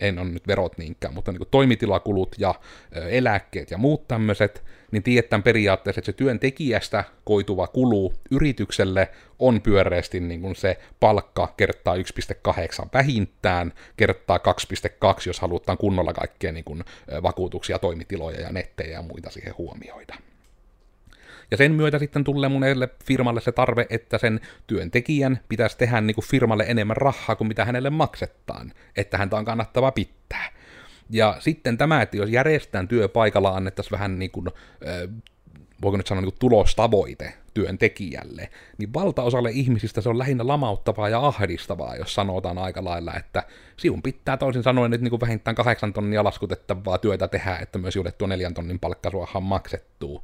en 0.00 0.18
on 0.18 0.34
nyt 0.34 0.46
verot 0.46 0.78
niinkään, 0.78 1.14
mutta 1.14 1.32
niin 1.32 1.42
toimitilakulut 1.50 2.36
ja 2.38 2.54
eläkkeet 2.92 3.70
ja 3.70 3.78
muut 3.78 4.08
tämmöiset, 4.08 4.64
niin 4.92 5.02
tiedetään 5.02 5.42
periaatteessa, 5.42 5.98
että 6.00 6.06
se 6.06 6.12
työntekijästä 6.12 7.04
koituva 7.24 7.66
kulu 7.66 8.12
yritykselle 8.30 9.08
on 9.38 9.60
pyöreästi 9.60 10.20
niin 10.20 10.40
kuin 10.40 10.56
se 10.56 10.78
palkka 11.00 11.54
kertaa 11.56 11.96
1,8 11.96 12.88
vähintään, 12.92 13.72
kertaa 13.96 14.38
2,2, 14.38 14.42
jos 15.26 15.40
halutaan 15.40 15.78
kunnolla 15.78 16.12
kaikkea 16.12 16.52
niin 16.52 16.64
kuin 16.64 16.84
vakuutuksia, 17.22 17.78
toimitiloja 17.78 18.40
ja 18.40 18.52
nettejä 18.52 18.90
ja 18.90 19.02
muita 19.02 19.30
siihen 19.30 19.54
huomioida. 19.58 20.14
Ja 21.50 21.56
sen 21.56 21.72
myötä 21.72 21.98
sitten 21.98 22.24
tulee 22.24 22.48
monelle 22.48 22.88
firmalle 23.04 23.40
se 23.40 23.52
tarve, 23.52 23.86
että 23.90 24.18
sen 24.18 24.40
työntekijän 24.66 25.40
pitäisi 25.48 25.78
tehdä 25.78 26.00
niin 26.00 26.14
kuin 26.14 26.24
firmalle 26.24 26.64
enemmän 26.68 26.96
rahaa 26.96 27.36
kuin 27.36 27.48
mitä 27.48 27.64
hänelle 27.64 27.90
maksettaan, 27.90 28.72
että 28.96 29.18
häntä 29.18 29.36
on 29.36 29.44
kannattava 29.44 29.92
pitää. 29.92 30.52
Ja 31.10 31.36
sitten 31.38 31.78
tämä, 31.78 32.02
että 32.02 32.16
jos 32.16 32.30
järjestetään 32.30 32.88
työpaikalla 32.88 33.50
annettaisiin 33.50 33.92
vähän 33.92 34.18
niin 34.18 34.30
kuin, 34.30 34.46
voiko 35.82 35.96
nyt 35.96 36.06
sanoa 36.06 36.20
niin 36.20 36.32
kuin 36.32 36.38
tulostavoite 36.38 37.34
työntekijälle, 37.54 38.50
niin 38.78 38.94
valtaosalle 38.94 39.50
ihmisistä 39.50 40.00
se 40.00 40.08
on 40.08 40.18
lähinnä 40.18 40.46
lamauttavaa 40.46 41.08
ja 41.08 41.26
ahdistavaa, 41.26 41.96
jos 41.96 42.14
sanotaan 42.14 42.58
aika 42.58 42.84
lailla, 42.84 43.14
että 43.14 43.42
siun 43.76 44.02
pitää 44.02 44.36
toisin 44.36 44.62
sanoen 44.62 44.90
nyt 44.90 45.00
niin 45.00 45.10
kuin 45.10 45.20
vähintään 45.20 45.54
kahdeksan 45.54 45.92
tonnia 45.92 46.24
laskutettavaa 46.24 46.98
työtä 46.98 47.28
tehdä, 47.28 47.56
että 47.56 47.78
myös 47.78 47.96
juuri 47.96 48.12
tuo 48.12 48.26
neljän 48.26 48.54
tonnin 48.54 48.78
palkka 48.78 49.10
maksettuu 49.40 50.22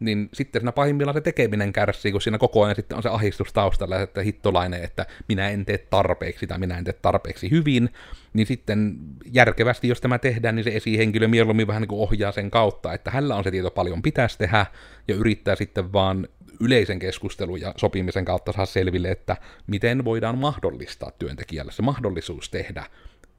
niin 0.00 0.28
sitten 0.32 0.60
siinä 0.60 0.72
pahimmillaan 0.72 1.14
se 1.14 1.20
tekeminen 1.20 1.72
kärsii, 1.72 2.12
kun 2.12 2.20
siinä 2.20 2.38
koko 2.38 2.64
ajan 2.64 2.76
sitten 2.76 2.96
on 2.96 3.02
se 3.02 3.08
ahdistus 3.08 3.52
taustalla, 3.52 4.00
että 4.00 4.22
hittolainen, 4.22 4.84
että 4.84 5.06
minä 5.28 5.48
en 5.50 5.64
tee 5.64 5.78
tarpeeksi 5.78 6.46
tai 6.46 6.58
minä 6.58 6.78
en 6.78 6.84
tee 6.84 6.94
tarpeeksi 7.02 7.50
hyvin, 7.50 7.90
niin 8.32 8.46
sitten 8.46 8.96
järkevästi, 9.32 9.88
jos 9.88 10.00
tämä 10.00 10.18
tehdään, 10.18 10.56
niin 10.56 10.64
se 10.64 10.76
esihenkilö 10.76 11.28
mieluummin 11.28 11.66
vähän 11.66 11.82
niin 11.82 11.88
kuin 11.88 12.00
ohjaa 12.00 12.32
sen 12.32 12.50
kautta, 12.50 12.94
että 12.94 13.10
hänellä 13.10 13.36
on 13.36 13.44
se 13.44 13.50
tieto 13.50 13.70
paljon 13.70 14.02
pitäisi 14.02 14.38
tehdä, 14.38 14.66
ja 15.08 15.14
yrittää 15.14 15.56
sitten 15.56 15.92
vaan 15.92 16.28
yleisen 16.60 16.98
keskustelun 16.98 17.60
ja 17.60 17.74
sopimisen 17.76 18.24
kautta 18.24 18.52
saa 18.52 18.66
selville, 18.66 19.10
että 19.10 19.36
miten 19.66 20.04
voidaan 20.04 20.38
mahdollistaa 20.38 21.10
työntekijälle 21.10 21.72
se 21.72 21.82
mahdollisuus 21.82 22.50
tehdä 22.50 22.86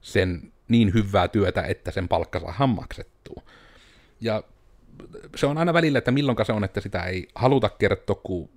sen 0.00 0.52
niin 0.68 0.94
hyvää 0.94 1.28
työtä, 1.28 1.62
että 1.62 1.90
sen 1.90 2.08
palkka 2.08 2.40
saa 2.40 2.66
maksettua. 2.66 3.42
Ja 4.20 4.42
se 5.36 5.46
on 5.46 5.58
aina 5.58 5.74
välillä, 5.74 5.98
että 5.98 6.10
milloin 6.10 6.46
se 6.46 6.52
on, 6.52 6.64
että 6.64 6.80
sitä 6.80 7.02
ei 7.02 7.28
haluta 7.34 7.68
kertoa, 7.68 8.20
kun 8.22 8.50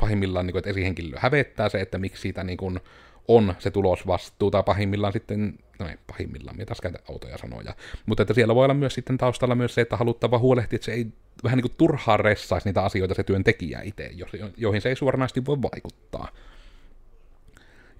pahimmillaan, 0.00 0.46
niin 0.46 0.52
kuin, 0.52 0.60
että 0.60 0.70
esihenkilö 0.70 1.16
hävettää 1.18 1.68
se, 1.68 1.80
että 1.80 1.98
miksi 1.98 2.22
siitä 2.22 2.44
niin 2.44 2.56
kuin, 2.56 2.80
on 3.28 3.54
se 3.58 3.70
tulosvastuu, 3.70 4.50
tai 4.50 4.62
pahimmillaan 4.62 5.12
sitten, 5.12 5.58
no 5.78 5.88
ei 5.88 5.96
pahimmillaan, 6.06 6.56
mitä 6.56 6.74
taas 6.80 6.94
autoja 7.10 7.38
sanoja, 7.38 7.74
mutta 8.06 8.22
että 8.22 8.34
siellä 8.34 8.54
voi 8.54 8.64
olla 8.64 8.74
myös 8.74 8.94
sitten 8.94 9.18
taustalla 9.18 9.54
myös 9.54 9.74
se, 9.74 9.80
että 9.80 9.96
haluttava 9.96 10.38
huolehtia, 10.38 10.76
että 10.76 10.84
se 10.84 10.92
ei 10.92 11.06
vähän 11.44 11.56
niin 11.56 11.68
kuin 11.68 11.78
turhaan 11.78 12.20
ressaisi 12.20 12.68
niitä 12.68 12.82
asioita 12.82 13.14
se 13.14 13.22
työntekijä 13.22 13.80
itse, 13.82 14.10
joihin 14.56 14.82
se 14.82 14.88
ei 14.88 14.96
suoranaisesti 14.96 15.46
voi 15.46 15.62
vaikuttaa. 15.62 16.28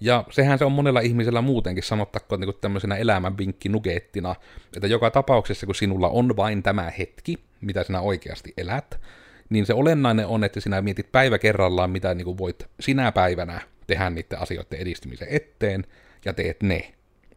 Ja 0.00 0.24
sehän 0.30 0.58
se 0.58 0.64
on 0.64 0.72
monella 0.72 1.00
ihmisellä 1.00 1.42
muutenkin 1.42 1.84
sanottakoon 1.84 2.40
niin 2.40 2.54
tämmöisenä 2.60 2.96
elämän 2.96 3.36
nugettina, 3.68 4.34
että 4.76 4.86
joka 4.86 5.10
tapauksessa, 5.10 5.66
kun 5.66 5.74
sinulla 5.74 6.08
on 6.08 6.36
vain 6.36 6.62
tämä 6.62 6.92
hetki, 6.98 7.38
mitä 7.64 7.84
sinä 7.84 8.00
oikeasti 8.00 8.54
elät, 8.56 9.00
niin 9.48 9.66
se 9.66 9.74
olennainen 9.74 10.26
on, 10.26 10.44
että 10.44 10.60
sinä 10.60 10.82
mietit 10.82 11.12
päivä 11.12 11.38
kerrallaan, 11.38 11.90
mitä 11.90 12.14
niin 12.14 12.24
kuin 12.24 12.38
voit 12.38 12.66
sinä 12.80 13.12
päivänä 13.12 13.60
tehdä 13.86 14.10
niiden 14.10 14.38
asioiden 14.38 14.78
edistymisen 14.78 15.28
eteen, 15.30 15.84
ja 16.24 16.32
teet 16.32 16.62
ne. 16.62 16.94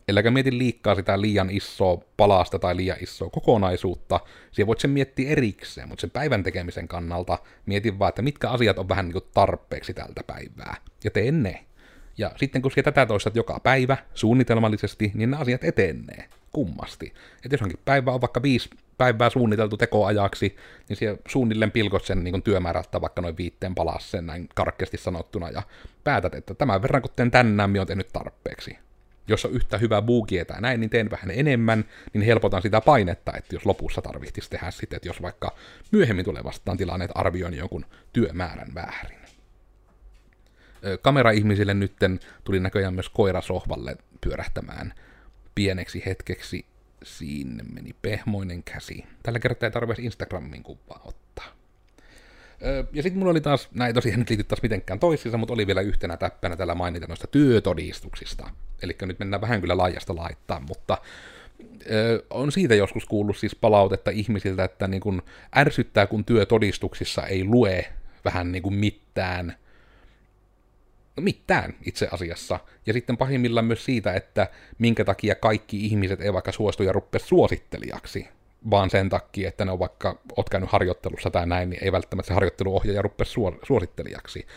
Eläkä 0.08 0.32
mieti 0.32 0.58
liikkaa 0.58 0.96
sitä 0.96 1.22
liian 1.22 1.50
isoa 1.50 2.02
palasta 2.18 2.60
tai 2.60 2.76
liian 2.76 2.98
isoa 3.02 3.30
kokonaisuutta, 3.30 4.20
siihen 4.52 4.68
voit 4.68 4.80
sen 4.80 4.90
miettiä 4.90 5.30
erikseen, 5.30 5.90
mutta 5.90 6.02
sen 6.02 6.12
päivän 6.12 6.44
tekemisen 6.44 6.88
kannalta 6.88 7.38
mietin 7.66 8.00
vaan, 8.00 8.10
että 8.10 8.22
mitkä 8.22 8.50
asiat 8.50 8.80
on 8.80 8.90
vähän 8.90 9.06
niin 9.06 9.14
kuin 9.14 9.26
tarpeeksi 9.34 9.94
tältä 9.94 10.24
päivää, 10.28 10.76
ja 11.04 11.12
tee 11.12 11.32
ne. 11.32 11.66
Ja 12.18 12.32
sitten 12.36 12.62
kun 12.62 12.72
tätä 12.84 13.06
toistat 13.06 13.36
joka 13.36 13.60
päivä 13.60 13.98
suunnitelmallisesti, 14.14 15.12
niin 15.14 15.32
ne 15.32 15.38
asiat 15.38 15.64
etenee 15.64 16.30
kummasti. 16.52 17.14
Että 17.46 17.54
jos 17.54 17.62
onkin 17.62 17.80
päivä 17.86 18.12
on 18.12 18.22
vaikka 18.22 18.42
viisi 18.42 18.70
päivää 18.98 19.30
suunniteltu 19.30 19.78
tekoajaksi, 19.78 20.56
niin 20.90 20.98
siellä 20.98 21.20
suunnilleen 21.28 21.72
pilkot 21.72 22.06
sen 22.06 22.24
niin 22.24 22.44
työmäärältä 22.44 23.02
vaikka 23.02 23.22
noin 23.22 23.38
viitteen 23.38 23.76
palas 23.76 24.12
sen 24.12 24.26
näin 24.26 24.50
karkeasti 24.56 24.98
sanottuna, 24.98 25.50
ja 25.50 25.64
päätät, 26.04 26.36
että 26.36 26.54
tämän 26.54 26.82
verran 26.82 27.02
kun 27.02 27.12
teen 27.16 27.32
tänään, 27.32 27.70
minä 27.70 27.80
olen 27.80 27.88
tehnyt 27.88 28.14
tarpeeksi. 28.14 28.78
Jos 29.28 29.46
on 29.46 29.52
yhtä 29.52 29.78
hyvä 29.78 30.02
buuki 30.02 30.46
tai 30.46 30.62
näin, 30.62 30.80
niin 30.80 30.90
teen 30.90 31.12
vähän 31.12 31.32
enemmän, 31.32 31.86
niin 32.14 32.22
helpotan 32.22 32.62
sitä 32.62 32.82
painetta, 32.82 33.34
että 33.38 33.56
jos 33.56 33.66
lopussa 33.66 34.02
tarvitsisi 34.02 34.50
tehdä 34.50 34.72
sitten, 34.72 34.98
että 34.98 35.10
jos 35.10 35.22
vaikka 35.22 35.56
myöhemmin 35.92 36.26
tulee 36.26 36.44
vastaan 36.44 36.78
tilanne, 36.78 37.06
että 37.06 37.20
arvioin 37.20 37.58
jonkun 37.58 37.86
työmäärän 38.14 38.74
väärin 38.76 39.18
kameraihmisille 41.02 41.74
nytten 41.74 42.20
tuli 42.44 42.60
näköjään 42.60 42.94
myös 42.94 43.10
koira 43.10 43.42
sohvalle 43.42 43.98
pyörähtämään 44.22 44.94
pieneksi 45.56 46.04
hetkeksi. 46.06 46.66
Siinä 47.04 47.64
meni 47.74 47.96
pehmoinen 48.02 48.64
käsi. 48.64 49.06
Tällä 49.24 49.40
kertaa 49.40 49.68
ei 49.68 49.72
tarvitse 49.72 50.04
Instagramin 50.04 50.64
kuvaa 50.64 51.02
ottaa. 51.06 51.46
Ja 52.94 53.04
sitten 53.04 53.20
mulla 53.20 53.32
oli 53.32 53.42
taas, 53.42 53.70
näin 53.74 53.96
tosiaan 53.96 54.20
nyt 54.20 54.30
liity 54.30 54.44
taas 54.44 54.62
mitenkään 54.62 55.00
toisiinsa, 55.00 55.38
mutta 55.38 55.54
oli 55.54 55.68
vielä 55.68 55.82
yhtenä 55.82 56.18
täppänä 56.18 56.56
tällä 56.56 56.76
mainita 56.76 57.08
noista 57.08 57.28
työtodistuksista. 57.28 58.50
Eli 58.82 58.96
nyt 59.02 59.20
mennään 59.20 59.42
vähän 59.42 59.62
kyllä 59.62 59.78
laajasta 59.78 60.16
laittaa, 60.16 60.60
mutta 60.60 60.98
on 62.30 62.52
siitä 62.52 62.76
joskus 62.76 63.06
kuullut 63.06 63.38
siis 63.38 63.56
palautetta 63.56 64.12
ihmisiltä, 64.12 64.64
että 64.64 64.88
niin 64.88 65.02
kun 65.02 65.24
ärsyttää, 65.58 66.08
kun 66.08 66.26
työtodistuksissa 66.26 67.26
ei 67.26 67.44
lue 67.44 67.86
vähän 68.26 68.52
niin 68.52 68.64
kuin 68.64 68.76
mitään– 68.76 69.54
mitään 71.22 71.76
itse 71.86 72.08
asiassa. 72.12 72.60
Ja 72.86 72.94
sitten 72.94 73.18
pahimmillaan 73.18 73.66
myös 73.66 73.86
siitä, 73.86 74.14
että 74.14 74.48
minkä 74.78 75.06
takia 75.06 75.36
kaikki 75.36 75.86
ihmiset 75.86 76.22
ei 76.22 76.34
vaikka 76.34 76.52
suostu 76.52 76.84
ja 76.84 76.92
ruppe 76.92 77.20
suosittelijaksi, 77.20 78.28
vaan 78.70 78.90
sen 78.90 79.10
takia, 79.10 79.48
että 79.48 79.66
ne 79.66 79.72
on 79.72 79.80
vaikka, 79.80 80.20
oot 80.38 80.50
käynyt 80.50 80.72
harjoittelussa 80.72 81.30
tai 81.30 81.48
näin, 81.48 81.70
niin 81.70 81.84
ei 81.84 81.92
välttämättä 81.92 82.28
se 82.28 82.34
harjoitteluohjaaja 82.34 83.02
ruppe 83.02 83.26
suosittelijaksi. 83.64 84.48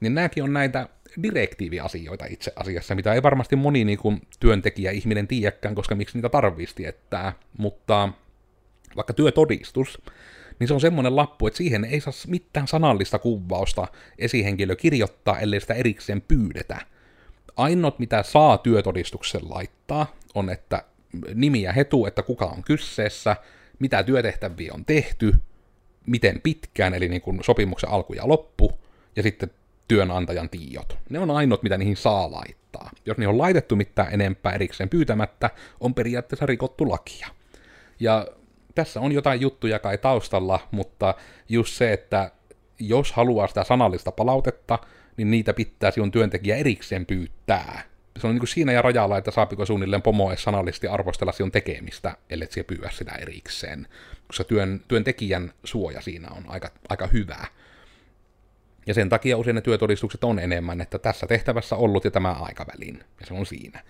Niin 0.00 0.14
nämäkin 0.14 0.44
on 0.44 0.52
näitä 0.52 0.88
direktiiviasioita 1.22 2.24
itse 2.30 2.52
asiassa, 2.56 2.94
mitä 2.94 3.14
ei 3.14 3.22
varmasti 3.22 3.56
moni 3.56 3.84
niin 3.84 3.98
kuin, 3.98 4.20
työntekijä 4.40 4.90
ihminen 4.90 5.28
tiedäkään, 5.28 5.74
koska 5.74 5.94
miksi 5.94 6.18
niitä 6.18 6.28
tarvitsisi 6.28 6.76
tietää, 6.76 7.32
mutta 7.58 8.08
vaikka 8.96 9.12
työtodistus, 9.12 10.02
niin 10.58 10.68
se 10.68 10.74
on 10.74 10.80
semmoinen 10.80 11.16
lappu, 11.16 11.46
että 11.46 11.56
siihen 11.56 11.84
ei 11.84 12.00
saa 12.00 12.12
mitään 12.26 12.68
sanallista 12.68 13.18
kuvausta 13.18 13.88
esihenkilö 14.18 14.76
kirjoittaa, 14.76 15.38
ellei 15.38 15.60
sitä 15.60 15.74
erikseen 15.74 16.22
pyydetä. 16.22 16.78
Ainoat, 17.56 17.98
mitä 17.98 18.22
saa 18.22 18.58
työtodistuksen 18.58 19.40
laittaa, 19.50 20.16
on, 20.34 20.50
että 20.50 20.82
nimi 21.34 21.62
ja 21.62 21.72
hetu, 21.72 22.06
että 22.06 22.22
kuka 22.22 22.44
on 22.44 22.62
kysseessä, 22.64 23.36
mitä 23.78 24.02
työtehtäviä 24.02 24.72
on 24.74 24.84
tehty, 24.84 25.34
miten 26.06 26.40
pitkään, 26.40 26.94
eli 26.94 27.08
niin 27.08 27.22
kuin 27.22 27.44
sopimuksen 27.44 27.90
alku 27.90 28.12
ja 28.12 28.28
loppu, 28.28 28.72
ja 29.16 29.22
sitten 29.22 29.50
työnantajan 29.88 30.48
tiiot. 30.48 30.98
Ne 31.10 31.18
on 31.18 31.30
ainoat, 31.30 31.62
mitä 31.62 31.78
niihin 31.78 31.96
saa 31.96 32.32
laittaa. 32.32 32.90
Jos 33.06 33.18
niihin 33.18 33.28
on 33.28 33.38
laitettu 33.38 33.76
mitään 33.76 34.14
enempää 34.14 34.52
erikseen 34.52 34.88
pyytämättä, 34.88 35.50
on 35.80 35.94
periaatteessa 35.94 36.46
rikottu 36.46 36.88
lakia. 36.88 37.28
Ja 38.00 38.26
tässä 38.74 39.00
on 39.00 39.12
jotain 39.12 39.40
juttuja 39.40 39.78
kai 39.78 39.98
taustalla, 39.98 40.60
mutta 40.70 41.14
just 41.48 41.74
se, 41.74 41.92
että 41.92 42.30
jos 42.78 43.12
haluaa 43.12 43.46
sitä 43.46 43.64
sanallista 43.64 44.12
palautetta, 44.12 44.78
niin 45.16 45.30
niitä 45.30 45.52
pitää 45.52 45.90
sinun 45.90 46.10
työntekijä 46.10 46.56
erikseen 46.56 47.06
pyytää. 47.06 47.82
Se 48.18 48.26
on 48.26 48.32
niin 48.32 48.40
kuin 48.40 48.48
siinä 48.48 48.72
ja 48.72 48.82
rajalla, 48.82 49.18
että 49.18 49.30
saapiko 49.30 49.66
suunnilleen 49.66 50.02
pomo 50.02 50.30
edes 50.30 50.42
sanallisesti 50.42 50.86
arvostella 50.86 51.32
sinun 51.32 51.52
tekemistä, 51.52 52.16
ellei 52.30 52.48
se 52.50 52.62
pyydä 52.62 52.90
sitä 52.90 53.12
erikseen. 53.12 53.88
Koska 54.26 54.44
työn, 54.44 54.80
työntekijän 54.88 55.52
suoja 55.64 56.00
siinä 56.00 56.28
on 56.30 56.44
aika, 56.46 56.70
aika 56.88 57.06
hyvä. 57.06 57.46
Ja 58.86 58.94
sen 58.94 59.08
takia 59.08 59.36
usein 59.36 59.54
ne 59.54 59.60
työtodistukset 59.60 60.24
on 60.24 60.38
enemmän, 60.38 60.80
että 60.80 60.98
tässä 60.98 61.26
tehtävässä 61.26 61.76
ollut 61.76 62.04
ja 62.04 62.10
tämä 62.10 62.32
aikavälin, 62.32 63.04
ja 63.20 63.26
se 63.26 63.34
on 63.34 63.46
siinä. 63.46 63.80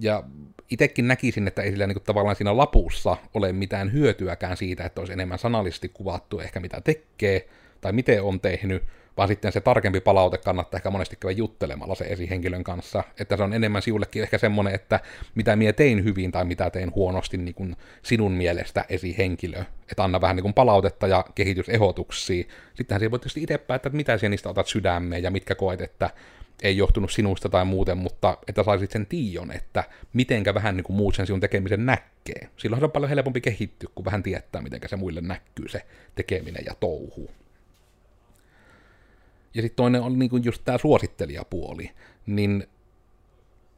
Ja 0.00 0.22
itsekin 0.70 1.08
näkisin, 1.08 1.48
että 1.48 1.62
ei 1.62 1.70
sillä 1.70 1.86
niin 1.86 1.94
kuin, 1.94 2.04
tavallaan 2.04 2.36
siinä 2.36 2.56
lapussa 2.56 3.16
ole 3.34 3.52
mitään 3.52 3.92
hyötyäkään 3.92 4.56
siitä, 4.56 4.84
että 4.84 5.00
olisi 5.00 5.12
enemmän 5.12 5.38
sanallisesti 5.38 5.88
kuvattu 5.88 6.40
ehkä 6.40 6.60
mitä 6.60 6.80
tekee 6.80 7.48
tai 7.80 7.92
miten 7.92 8.22
on 8.22 8.40
tehnyt, 8.40 8.82
vaan 9.16 9.28
sitten 9.28 9.52
se 9.52 9.60
tarkempi 9.60 10.00
palaute 10.00 10.38
kannattaa 10.38 10.78
ehkä 10.78 10.90
monesti 10.90 11.16
käydä 11.20 11.36
juttelemalla 11.36 11.94
se 11.94 12.04
esihenkilön 12.04 12.64
kanssa, 12.64 13.04
että 13.20 13.36
se 13.36 13.42
on 13.42 13.52
enemmän 13.52 13.82
siullekin 13.82 14.22
ehkä 14.22 14.38
semmoinen, 14.38 14.74
että 14.74 15.00
mitä 15.34 15.56
mie 15.56 15.72
tein 15.72 16.04
hyvin 16.04 16.32
tai 16.32 16.44
mitä 16.44 16.70
tein 16.70 16.94
huonosti 16.94 17.36
niin 17.36 17.54
kuin 17.54 17.76
sinun 18.02 18.32
mielestä 18.32 18.84
esihenkilö, 18.88 19.64
että 19.90 20.04
anna 20.04 20.20
vähän 20.20 20.36
niin 20.36 20.42
kuin 20.42 20.54
palautetta 20.54 21.06
ja 21.06 21.24
kehitysehdotuksia. 21.34 22.44
Sittenhän 22.74 23.00
se 23.00 23.10
voi 23.10 23.18
tietysti 23.18 23.42
itse 23.42 23.58
päättää, 23.58 23.88
että 23.88 23.96
mitä 23.96 24.18
sinä 24.18 24.28
niistä 24.28 24.48
otat 24.48 24.66
sydämeen 24.66 25.22
ja 25.22 25.30
mitkä 25.30 25.54
koet, 25.54 25.80
että 25.80 26.10
ei 26.62 26.76
johtunut 26.76 27.12
sinusta 27.12 27.48
tai 27.48 27.64
muuten, 27.64 27.98
mutta 27.98 28.38
että 28.48 28.62
saisit 28.62 28.90
sen 28.90 29.06
tiion, 29.06 29.52
että 29.52 29.84
mitenkä 30.12 30.54
vähän 30.54 30.76
niin 30.76 30.84
kuin 30.84 30.96
muut 30.96 31.14
sen 31.14 31.26
sinun 31.26 31.40
tekemisen 31.40 31.86
näkee. 31.86 32.48
Silloin 32.56 32.80
se 32.80 32.84
on 32.84 32.90
paljon 32.90 33.10
helpompi 33.10 33.40
kehittyä, 33.40 33.90
kun 33.94 34.04
vähän 34.04 34.22
tietää, 34.22 34.62
miten 34.62 34.80
se 34.86 34.96
muille 34.96 35.20
näkyy 35.20 35.68
se 35.68 35.86
tekeminen 36.14 36.64
ja 36.66 36.74
touhu. 36.80 37.30
Ja 39.54 39.62
sitten 39.62 39.76
toinen 39.76 40.02
on 40.02 40.18
niin 40.18 40.30
kuin 40.30 40.44
just 40.44 40.62
tämä 40.64 40.78
suosittelijapuoli, 40.78 41.90
niin 42.26 42.66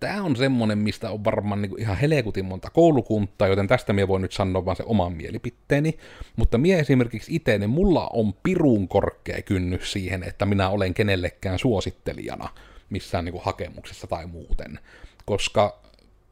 tämä 0.01 0.23
on 0.23 0.37
semmonen, 0.37 0.79
mistä 0.79 1.11
on 1.11 1.25
varmaan 1.25 1.63
niin 1.63 1.81
ihan 1.81 1.97
helekutin 1.97 2.45
monta 2.45 2.71
koulukuntaa, 2.71 3.49
joten 3.49 3.67
tästä 3.67 3.93
minä 3.93 4.09
voin 4.09 4.23
nyt 4.23 4.33
sanoa 4.33 4.65
vaan 4.65 4.77
se 4.77 4.83
oman 4.87 5.13
mielipiteeni. 5.13 5.99
Mutta 6.37 6.59
mie 6.59 6.79
esimerkiksi 6.79 7.35
itse, 7.35 7.59
niin 7.59 7.71
mulla 7.71 8.11
on 8.13 8.35
pirun 8.43 8.89
korkea 8.89 9.43
kynnys 9.43 9.93
siihen, 9.93 10.23
että 10.23 10.47
minä 10.47 10.69
olen 10.69 10.95
kenellekään 10.95 11.59
suosittelijana 11.59 12.49
missään 12.91 13.25
niin 13.25 13.41
hakemuksessa 13.43 14.07
tai 14.07 14.27
muuten. 14.27 14.79
Koska 15.25 15.81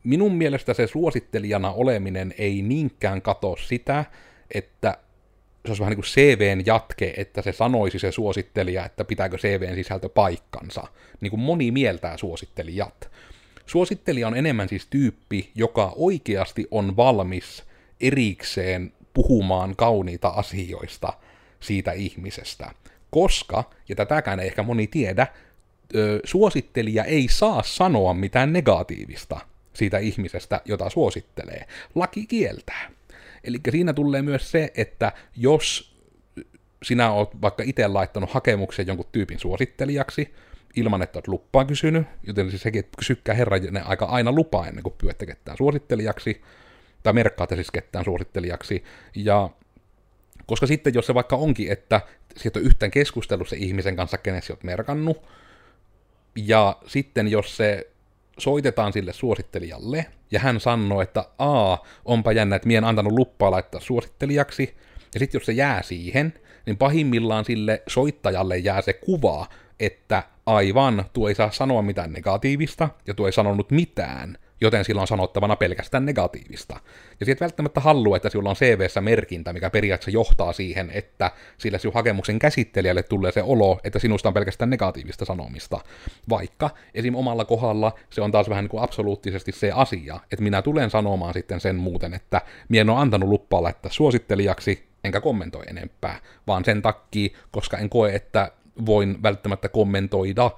minun 0.05 0.35
mielestä 0.35 0.75
se 0.75 0.87
suosittelijana 0.87 1.73
oleminen 1.73 2.35
ei 2.39 2.63
niinkään 2.63 3.23
kato 3.23 3.57
sitä, 3.57 4.05
että 4.55 4.99
se 5.65 5.71
olisi 5.71 5.81
vähän 5.81 5.91
niin 5.91 5.97
kuin 5.97 6.05
CVn 6.05 6.67
jatke, 6.67 7.15
että 7.17 7.43
se 7.43 7.53
sanoisi 7.53 7.99
se 7.99 8.13
suosittelija, 8.13 8.85
että 8.85 9.05
pitääkö 9.05 9.37
CVn 9.37 9.75
sisältö 9.75 10.09
paikkansa. 10.09 10.83
Niin 11.21 11.31
kuin 11.31 11.41
moni 11.41 11.71
mieltää 11.71 12.17
suosittelijat. 12.17 13.11
Suosittelija 13.67 14.27
on 14.27 14.37
enemmän 14.37 14.69
siis 14.69 14.87
tyyppi, 14.87 15.51
joka 15.55 15.93
oikeasti 15.97 16.67
on 16.71 16.97
valmis 16.97 17.65
erikseen 18.01 18.93
puhumaan 19.15 19.77
kauniita 19.77 20.29
asioista 20.29 21.13
siitä 21.61 21.93
ihmisestä. 21.93 22.71
Koska, 23.11 23.71
ja 23.89 23.97
tätäkään 23.97 24.41
ei 24.41 24.47
ehkä 24.47 24.63
moni 24.63 24.87
tiedä, 24.87 25.27
suosittelija 26.25 27.05
ei 27.05 27.29
saa 27.29 27.63
sanoa 27.63 28.15
mitään 28.15 28.53
negatiivista 28.53 29.41
siitä 29.73 29.99
ihmisestä, 29.99 30.61
jota 30.65 30.91
suosittelee. 30.91 31.67
Laki 31.95 32.27
kieltää. 32.27 32.91
Eli 33.45 33.59
siinä 33.71 33.93
tulee 33.93 34.23
myös 34.23 34.51
se, 34.51 34.73
että 34.77 35.13
jos 35.37 35.95
sinä 36.83 37.13
oot 37.13 37.43
vaikka 37.43 37.63
itse 37.67 37.87
laittanut 37.89 38.31
hakemuksen 38.31 38.87
jonkun 38.87 39.07
tyypin 39.13 39.39
suosittelijaksi, 39.39 40.35
ilman 40.77 41.03
että 41.03 41.17
olet 41.17 41.29
lupaa 41.29 41.65
kysynyt, 41.65 42.07
joten 42.27 42.51
siis 42.51 42.63
sekin, 42.63 42.81
että 42.81 42.99
kysykkää 42.99 43.35
herran 43.35 43.61
aika 43.85 44.05
aina 44.05 44.33
lupaa 44.33 44.67
ennen 44.67 44.83
kuin 44.83 44.95
pyötte 44.99 45.27
ketään 45.27 45.57
suosittelijaksi, 45.57 46.43
tai 47.03 47.13
merkkaatte 47.13 47.55
siis 47.55 47.71
ketään 47.71 48.05
suosittelijaksi, 48.05 48.85
ja 49.15 49.51
koska 50.47 50.67
sitten 50.67 50.95
jos 50.95 51.07
se 51.07 51.15
vaikka 51.15 51.37
onkin, 51.37 51.73
että 51.73 52.01
sieltä 52.37 52.59
on 52.59 52.65
yhtään 52.65 52.91
keskustellut 52.91 53.49
se 53.49 53.57
ihmisen 53.57 53.97
kanssa, 53.97 54.19
kenessä 54.19 54.53
olet 54.53 54.65
merkannut, 54.65 55.23
ja 56.37 56.77
sitten 56.87 57.29
jos 57.29 57.57
se 57.57 57.91
soitetaan 58.39 58.93
sille 58.93 59.13
suosittelijalle, 59.13 60.07
ja 60.31 60.41
hän 60.41 60.61
sanoo, 60.61 61.03
että 61.03 61.25
a, 61.39 61.77
onpa 62.05 62.33
jännä, 62.33 62.57
että 62.57 62.69
mien 62.69 62.85
en 62.85 62.89
antanut 62.89 63.13
luppaa 63.13 63.51
laittaa 63.51 63.81
suosittelijaksi, 63.81 64.77
ja 65.15 65.21
sitten 65.21 65.39
jos 65.39 65.47
se 65.47 65.53
jää 65.53 65.83
siihen, 65.83 66.35
niin 66.67 66.77
pahimmillaan 66.77 67.45
sille 67.45 67.83
soittajalle 67.87 68.59
jää 68.59 68.83
se 68.83 68.93
kuva, 68.93 69.47
että 69.81 70.23
aivan, 70.47 71.05
tuo 71.13 71.29
ei 71.29 71.35
saa 71.35 71.51
sanoa 71.51 71.83
mitään 71.83 72.13
negatiivista, 72.13 72.89
ja 73.07 73.15
tuo 73.15 73.27
ei 73.27 73.33
sanonut 73.33 73.71
mitään, 73.71 74.39
joten 74.61 74.85
sillä 74.85 75.01
on 75.01 75.07
sanottavana 75.07 75.57
pelkästään 75.57 76.07
negatiivista. 76.07 76.81
Ja 77.21 77.27
sitten 77.27 77.45
välttämättä 77.47 77.81
haluaa, 77.81 78.17
että 78.17 78.31
sinulla 78.31 78.51
on 78.51 78.57
CVssä 78.57 79.01
merkintä, 79.01 79.53
mikä 79.53 79.71
periaatteessa 79.71 80.11
johtaa 80.11 80.53
siihen, 80.53 80.91
että 80.95 81.31
sillä 81.59 81.79
sinun 81.79 81.95
hakemuksen 81.95 82.39
käsittelijälle 82.39 83.03
tulee 83.03 83.33
se 83.33 83.43
olo, 83.43 83.81
että 83.85 83.99
sinusta 83.99 84.29
on 84.29 84.35
pelkästään 84.35 84.71
negatiivista 84.71 85.25
sanomista. 85.25 85.81
Vaikka 86.29 86.71
esim. 86.95 87.15
omalla 87.15 87.45
kohdalla 87.45 87.93
se 88.11 88.21
on 88.21 88.33
taas 88.33 88.49
vähän 88.49 88.65
niin 88.65 88.71
kuin 88.71 88.83
absoluuttisesti 88.83 89.53
se 89.53 89.73
asia, 89.73 90.21
että 90.33 90.43
minä 90.43 90.63
tulen 90.63 90.91
sanomaan 90.91 91.35
sitten 91.35 91.61
sen 91.61 91.77
muuten, 91.77 92.15
että 92.15 92.41
minä 92.69 92.81
en 92.81 92.91
ole 92.91 93.01
antanut 93.01 93.29
luppaa 93.29 93.63
laittaa 93.63 93.93
suosittelijaksi, 93.93 94.89
enkä 95.05 95.21
kommentoi 95.21 95.65
enempää, 95.67 96.21
vaan 96.47 96.65
sen 96.65 96.83
takia, 96.83 97.39
koska 97.51 97.79
en 97.79 97.91
koe, 97.91 98.15
että 98.15 98.53
voin 98.87 99.23
välttämättä 99.23 99.69
kommentoida 99.69 100.51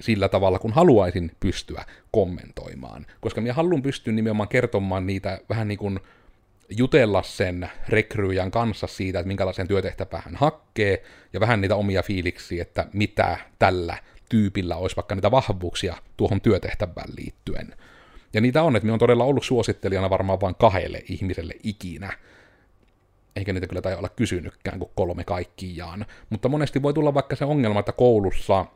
sillä 0.00 0.28
tavalla, 0.28 0.58
kun 0.58 0.72
haluaisin 0.72 1.32
pystyä 1.40 1.84
kommentoimaan. 2.10 3.06
Koska 3.20 3.40
minä 3.40 3.54
haluan 3.54 3.82
pystyä 3.82 4.12
nimenomaan 4.12 4.48
kertomaan 4.48 5.06
niitä 5.06 5.40
vähän 5.48 5.68
niin 5.68 5.78
kuin 5.78 6.00
jutella 6.70 7.22
sen 7.22 7.70
rekryyjän 7.88 8.50
kanssa 8.50 8.86
siitä, 8.86 9.18
että 9.18 9.28
minkälaisen 9.28 9.68
työtehtävän 9.68 10.22
hän 10.24 10.36
hakkee, 10.36 11.02
ja 11.32 11.40
vähän 11.40 11.60
niitä 11.60 11.76
omia 11.76 12.02
fiiliksiä, 12.02 12.62
että 12.62 12.86
mitä 12.92 13.38
tällä 13.58 13.98
tyypillä 14.28 14.76
olisi 14.76 14.96
vaikka 14.96 15.14
niitä 15.14 15.30
vahvuuksia 15.30 15.96
tuohon 16.16 16.40
työtehtävään 16.40 17.08
liittyen. 17.16 17.74
Ja 18.32 18.40
niitä 18.40 18.62
on, 18.62 18.76
että 18.76 18.84
minä 18.84 18.92
on 18.92 18.98
todella 18.98 19.24
ollut 19.24 19.44
suosittelijana 19.44 20.10
varmaan 20.10 20.40
vain 20.40 20.54
kahdelle 20.54 21.02
ihmiselle 21.08 21.54
ikinä, 21.62 22.12
eikä 23.36 23.52
niitä 23.52 23.66
kyllä 23.66 23.82
tai 23.82 23.94
olla 23.94 24.08
kysynytkään 24.08 24.78
kuin 24.78 24.90
kolme 24.94 25.24
kaikkiaan. 25.24 26.06
Mutta 26.30 26.48
monesti 26.48 26.82
voi 26.82 26.94
tulla 26.94 27.14
vaikka 27.14 27.36
se 27.36 27.44
ongelma, 27.44 27.80
että 27.80 27.92
koulussa 27.92 28.66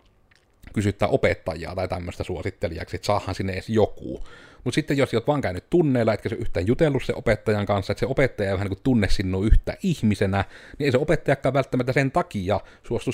kysyttää 0.73 1.09
opettajaa 1.09 1.75
tai 1.75 1.89
tämmöistä 1.89 2.25
suosittelijaksi, 2.25 2.97
että 2.97 3.07
saahan 3.07 3.35
sinne 3.35 3.53
edes 3.53 3.69
joku. 3.69 4.25
Mutta 4.65 4.75
sitten 4.75 4.97
jos 4.97 5.15
olet 5.15 5.27
vaan 5.27 5.41
käynyt 5.41 5.71
tunneilla, 5.71 6.15
etkä 6.15 6.29
se 6.29 6.35
yhtään 6.35 6.67
jutellut 6.67 7.03
se 7.05 7.15
opettajan 7.15 7.67
kanssa, 7.67 7.93
että 7.93 8.01
se 8.01 8.07
opettaja 8.07 8.49
ei 8.49 8.55
vähän 8.55 8.65
niin 8.65 8.77
kuin 8.77 8.85
tunne 8.85 9.09
sinua 9.09 9.47
yhtä 9.47 9.77
ihmisenä, 9.83 10.45
niin 10.79 10.85
ei 10.85 10.93
se 10.93 10.99
opettajakaan 10.99 11.53
välttämättä 11.53 11.93
sen 11.93 12.11
takia 12.11 12.61
suostu 12.83 13.11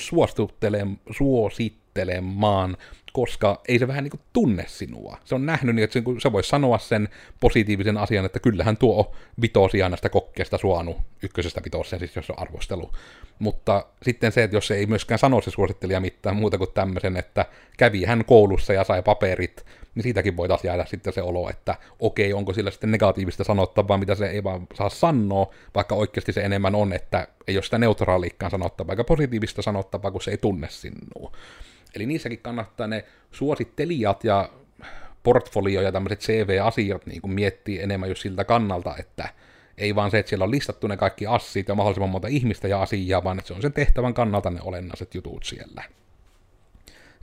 suosittelemaan 1.11 2.77
koska 3.17 3.61
ei 3.69 3.79
se 3.79 3.89
vähän 3.89 4.05
niin 4.05 4.11
kuin 4.11 4.21
tunne 4.33 4.65
sinua. 4.69 5.19
Se 5.25 5.35
on 5.35 5.47
nähnyt, 5.47 5.75
niin 5.75 5.85
että 5.85 6.01
se, 6.19 6.33
voi 6.33 6.45
sanoa 6.45 6.79
sen 6.79 7.09
positiivisen 7.41 7.99
asian, 7.99 8.25
että 8.25 8.41
kyllähän 8.41 8.77
tuo 8.77 9.15
vitosia 9.41 9.89
näistä 9.89 10.09
kokkeesta 10.09 10.59
suonut 10.59 10.97
ykkösestä 11.23 11.61
vitoseen, 11.65 12.01
siis 12.01 12.17
jos 12.17 12.31
on 12.31 12.39
arvostelu. 12.39 12.93
Mutta 13.39 13.87
sitten 14.03 14.33
se, 14.33 14.43
että 14.43 14.57
jos 14.57 14.71
ei 14.71 14.87
myöskään 14.87 15.19
sano 15.19 15.41
se 15.41 15.51
suosittelija 15.51 16.01
mitään 16.01 16.37
muuta 16.37 16.59
kuin 16.59 16.71
tämmöisen, 16.75 17.17
että 17.17 17.47
kävi 17.79 18.05
hän 18.05 18.25
koulussa 18.25 18.73
ja 18.73 18.85
sai 18.85 19.03
paperit, 19.03 19.67
niin 19.95 20.03
siitäkin 20.03 20.37
voi 20.37 20.49
taas 20.49 20.65
jäädä 20.65 20.85
sitten 20.85 21.13
se 21.13 21.23
olo, 21.23 21.51
että 21.51 21.75
okei, 22.01 22.33
onko 22.33 22.53
sillä 22.53 22.71
sitten 22.71 22.91
negatiivista 22.91 23.45
sanottavaa, 23.45 23.99
mitä 23.99 24.15
se 24.15 24.27
ei 24.27 24.45
vaan 24.45 24.67
saa 24.75 24.89
sanoa, 24.89 25.55
vaikka 25.75 25.95
oikeasti 25.95 26.33
se 26.33 26.41
enemmän 26.41 26.75
on, 26.75 26.93
että 26.93 27.29
ei 27.49 27.57
ole 27.57 27.63
sitä 27.63 27.79
neutraaliikkaan 27.79 28.51
sanottavaa, 28.51 28.93
eikä 28.93 29.05
positiivista 29.05 29.63
sanottavaa, 29.63 30.11
kun 30.11 30.23
se 30.23 30.31
ei 30.31 30.39
tunne 30.39 30.69
sinua. 30.71 31.33
Eli 31.97 32.07
niissäkin 32.07 32.39
kannattaa 32.39 32.87
ne 32.87 33.05
suosittelijat 33.33 34.25
ja 34.25 34.51
portfolio 35.23 35.81
ja 35.81 35.93
tämmöiset 35.93 36.21
CV-asiat 36.21 37.07
niin 37.07 37.23
kuin 37.23 37.33
miettiä 37.33 37.83
enemmän 37.83 38.09
just 38.09 38.23
siltä 38.23 38.45
kannalta, 38.45 38.97
että 38.99 39.29
ei 39.79 39.95
vaan 39.95 40.11
se, 40.11 40.19
että 40.19 40.31
siellä 40.31 40.45
on 40.45 40.51
listattu 40.51 40.87
ne 40.87 40.97
kaikki 40.97 41.27
assit 41.27 41.69
ja 41.69 41.75
mahdollisimman 41.75 42.11
monta 42.11 42.29
ihmistä 42.29 42.69
ja 42.69 42.83
asiaa, 42.83 43.25
vaan 43.25 43.39
että 43.39 43.49
se 43.49 43.55
on 43.55 43.63
sen 43.63 43.73
tehtävän 43.73 44.15
kannalta 44.15 44.51
ne 44.51 44.61
olennaiset 44.63 45.15
jutut 45.15 45.45
siellä. 45.45 45.85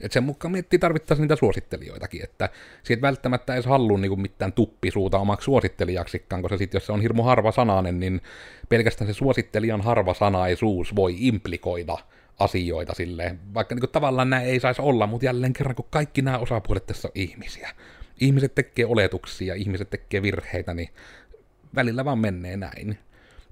Et 0.00 0.12
sen 0.12 0.24
mukaan 0.24 0.52
miettii 0.52 0.78
tarvittaisiin 0.78 1.22
niitä 1.22 1.36
suosittelijoitakin, 1.36 2.24
että 2.24 2.48
siitä 2.82 3.02
välttämättä 3.02 3.54
ei 3.54 3.62
halua 3.66 3.98
niinku 3.98 4.16
mitään 4.16 4.52
tuppisuuta 4.52 5.18
omaksi 5.18 5.44
suosittelijaksikaan, 5.44 6.42
koska 6.42 6.58
sitten 6.58 6.76
jos 6.76 6.86
se 6.86 6.92
on 6.92 7.00
hirmu 7.00 7.22
harva 7.22 7.52
sananen, 7.52 8.00
niin 8.00 8.20
pelkästään 8.68 9.08
se 9.08 9.14
suosittelijan 9.14 9.80
harva 9.80 10.14
sanaisuus 10.14 10.96
voi 10.96 11.14
implikoida 11.18 11.98
asioita 12.38 12.94
silleen, 12.94 13.40
vaikka 13.54 13.74
niin 13.74 13.90
tavallaan 13.92 14.30
näin 14.30 14.46
ei 14.46 14.60
saisi 14.60 14.82
olla, 14.82 15.06
mutta 15.06 15.26
jälleen 15.26 15.52
kerran, 15.52 15.74
kun 15.74 15.86
kaikki 15.90 16.22
nämä 16.22 16.38
osapuolet 16.38 16.86
tässä 16.86 17.08
on 17.08 17.12
ihmisiä. 17.14 17.70
Ihmiset 18.20 18.54
tekee 18.54 18.86
oletuksia, 18.86 19.54
ihmiset 19.54 19.90
tekee 19.90 20.22
virheitä, 20.22 20.74
niin 20.74 20.88
välillä 21.74 22.04
vaan 22.04 22.18
menee 22.18 22.56
näin. 22.56 22.98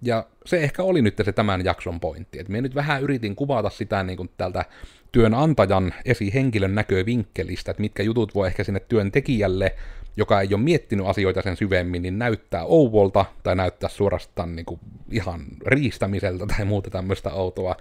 Ja 0.02 0.26
se 0.46 0.60
ehkä 0.60 0.82
oli 0.82 1.02
nyt 1.02 1.14
se 1.24 1.32
tämän 1.32 1.64
jakson 1.64 2.00
pointti, 2.00 2.38
että 2.38 2.52
minä 2.52 2.62
nyt 2.62 2.74
vähän 2.74 3.02
yritin 3.02 3.36
kuvata 3.36 3.70
sitä 3.70 4.02
niin 4.02 4.16
kuin 4.16 4.30
tältä 4.36 4.64
työnantajan 5.12 5.94
esihenkilön 6.04 6.74
näkövinkkelistä, 6.74 7.70
että 7.70 7.80
mitkä 7.80 8.02
jutut 8.02 8.34
voi 8.34 8.46
ehkä 8.46 8.64
sinne 8.64 8.80
työntekijälle, 8.80 9.74
joka 10.16 10.40
ei 10.40 10.48
ole 10.54 10.62
miettinyt 10.62 11.06
asioita 11.06 11.42
sen 11.42 11.56
syvemmin, 11.56 12.02
niin 12.02 12.18
näyttää 12.18 12.64
ouvolta 12.64 13.24
tai 13.42 13.56
näyttää 13.56 13.88
suorastaan 13.88 14.56
niin 14.56 14.66
kuin 14.66 14.80
ihan 15.10 15.40
riistämiseltä 15.66 16.46
tai 16.46 16.64
muuta 16.64 16.90
tämmöistä 16.90 17.30
outoa 17.32 17.76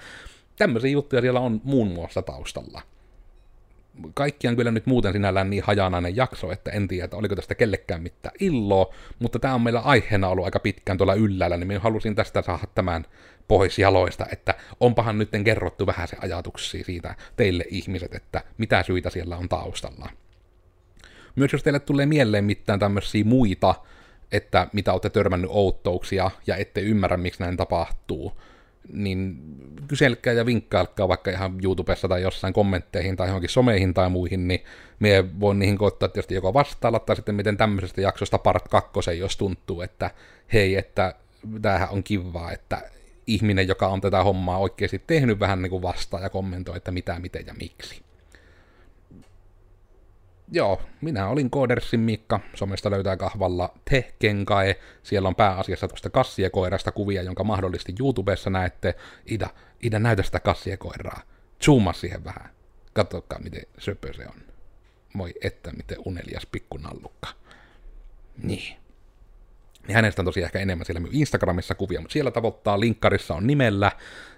tämmöisiä 0.56 0.92
juttuja 0.92 1.22
siellä 1.22 1.40
on 1.40 1.62
muun 1.64 1.88
muassa 1.88 2.22
taustalla. 2.22 2.82
kaikki 4.14 4.48
on 4.48 4.56
kyllä 4.56 4.72
nyt 4.72 4.86
muuten 4.86 5.14
sinällään 5.14 5.50
niin 5.50 5.64
hajanainen 5.64 6.16
jakso, 6.16 6.52
että 6.52 6.72
en 6.72 6.88
tiedä, 6.88 7.06
että 7.06 7.18
oliko 7.18 7.36
tästä 7.36 7.56
kellekään 7.56 8.02
mitään 8.02 8.36
illoa, 8.40 8.94
mutta 9.20 9.40
tämä 9.40 9.54
on 9.54 9.62
meillä 9.62 9.80
aiheena 9.80 10.28
ollut 10.28 10.46
aika 10.46 10.60
pitkään 10.60 10.98
tuolla 10.98 11.14
yllällä, 11.14 11.58
niin 11.58 11.68
minä 11.68 11.80
halusin 11.80 12.16
tästä 12.16 12.42
saada 12.42 12.64
tämän 12.76 13.06
pois 13.48 13.80
jaloista, 13.80 14.26
että 14.32 14.54
onpahan 14.80 15.18
nyt 15.18 15.30
kerrottu 15.44 15.88
vähän 15.88 16.08
se 16.08 16.18
ajatuksia 16.22 16.84
siitä 16.84 17.16
teille 17.36 17.66
ihmiset, 17.70 18.16
että 18.16 18.44
mitä 18.58 18.84
syitä 18.84 19.10
siellä 19.10 19.38
on 19.38 19.50
taustalla. 19.50 20.10
Myös 21.36 21.54
jos 21.54 21.64
teille 21.64 21.80
tulee 21.80 22.06
mieleen 22.06 22.44
mitään 22.44 22.80
tämmöisiä 22.80 23.24
muita, 23.24 23.76
että 24.32 24.68
mitä 24.74 24.92
olette 24.94 25.10
törmännyt 25.10 25.52
outtouksia 25.54 26.32
ja 26.48 26.56
ette 26.56 26.82
ymmärrä, 26.82 27.18
miksi 27.18 27.44
näin 27.44 27.58
tapahtuu, 27.58 28.42
niin 28.94 29.38
kyselkää 29.88 30.34
ja 30.34 30.46
vinkkailkaa 30.46 31.08
vaikka 31.08 31.32
ihan 31.32 31.60
YouTubessa 31.64 32.08
tai 32.08 32.22
jossain 32.22 32.54
kommentteihin 32.54 33.16
tai 33.16 33.28
johonkin 33.28 33.50
someihin 33.50 33.94
tai 33.94 34.10
muihin, 34.10 34.48
niin 34.48 34.64
me 35.00 35.26
voin 35.40 35.60
niihin 35.60 35.78
koittaa 35.78 36.10
tietysti 36.10 36.36
joko 36.36 36.54
vastailla 36.54 37.00
tai 37.00 37.16
sitten 37.16 37.36
miten 37.36 37.58
tämmöisestä 37.58 38.02
jaksosta 38.02 38.38
part 38.38 38.68
kakkosen, 38.68 39.20
jos 39.20 39.38
tuntuu, 39.38 39.82
että 39.82 40.12
hei, 40.54 40.76
että 40.76 41.16
tämähän 41.62 41.90
on 41.90 42.04
kivaa, 42.04 42.52
että 42.52 42.82
ihminen, 43.28 43.68
joka 43.68 43.88
on 43.88 44.02
tätä 44.02 44.24
hommaa 44.24 44.58
oikeasti 44.58 45.02
tehnyt 45.08 45.40
vähän 45.40 45.62
niin 45.62 45.70
kuin 45.70 45.82
vastaa 45.82 46.20
ja 46.20 46.30
kommentoi, 46.30 46.78
että 46.78 46.92
mitä, 46.92 47.20
miten 47.20 47.46
ja 47.48 47.54
miksi. 47.54 48.02
Joo, 50.54 50.82
minä 51.02 51.28
olin 51.28 51.50
Koodersin 51.50 52.00
Mikka, 52.00 52.40
somesta 52.54 52.92
löytää 52.92 53.18
kahvalla 53.18 53.74
Te 53.90 54.14
Kenkae, 54.20 54.80
siellä 55.04 55.28
on 55.28 55.36
pääasiassa 55.36 55.88
tuosta 55.88 56.10
kassiekoirasta 56.10 56.92
kuvia, 56.92 57.22
jonka 57.22 57.44
mahdollisesti 57.44 57.96
YouTubessa 58.00 58.50
näette. 58.50 58.96
Ida, 59.26 59.50
Ida 59.84 60.00
näytä 60.00 60.24
sitä 60.24 60.40
kassiekoiraa. 60.40 61.22
Zooma 61.66 61.94
siihen 61.94 62.24
vähän. 62.24 62.50
Katsokaa, 62.94 63.40
miten 63.40 63.64
söpö 63.78 64.14
se 64.14 64.28
on. 64.28 64.42
Moi, 65.14 65.34
että 65.42 65.72
miten 65.72 65.98
unelias 66.06 66.46
pikkunallukka. 66.46 67.28
Niin. 68.44 68.81
Niin 69.88 69.96
hänestä 69.96 70.22
on 70.22 70.26
tosiaan 70.26 70.46
ehkä 70.46 70.60
enemmän 70.60 70.86
siellä 70.86 71.02
Instagramissa 71.12 71.76
kuvia, 71.76 72.02
mutta 72.02 72.14
siellä 72.14 72.32
tavoittaa, 72.32 72.80
linkkarissa 72.80 73.34
on 73.34 73.48
nimellä, 73.48 73.92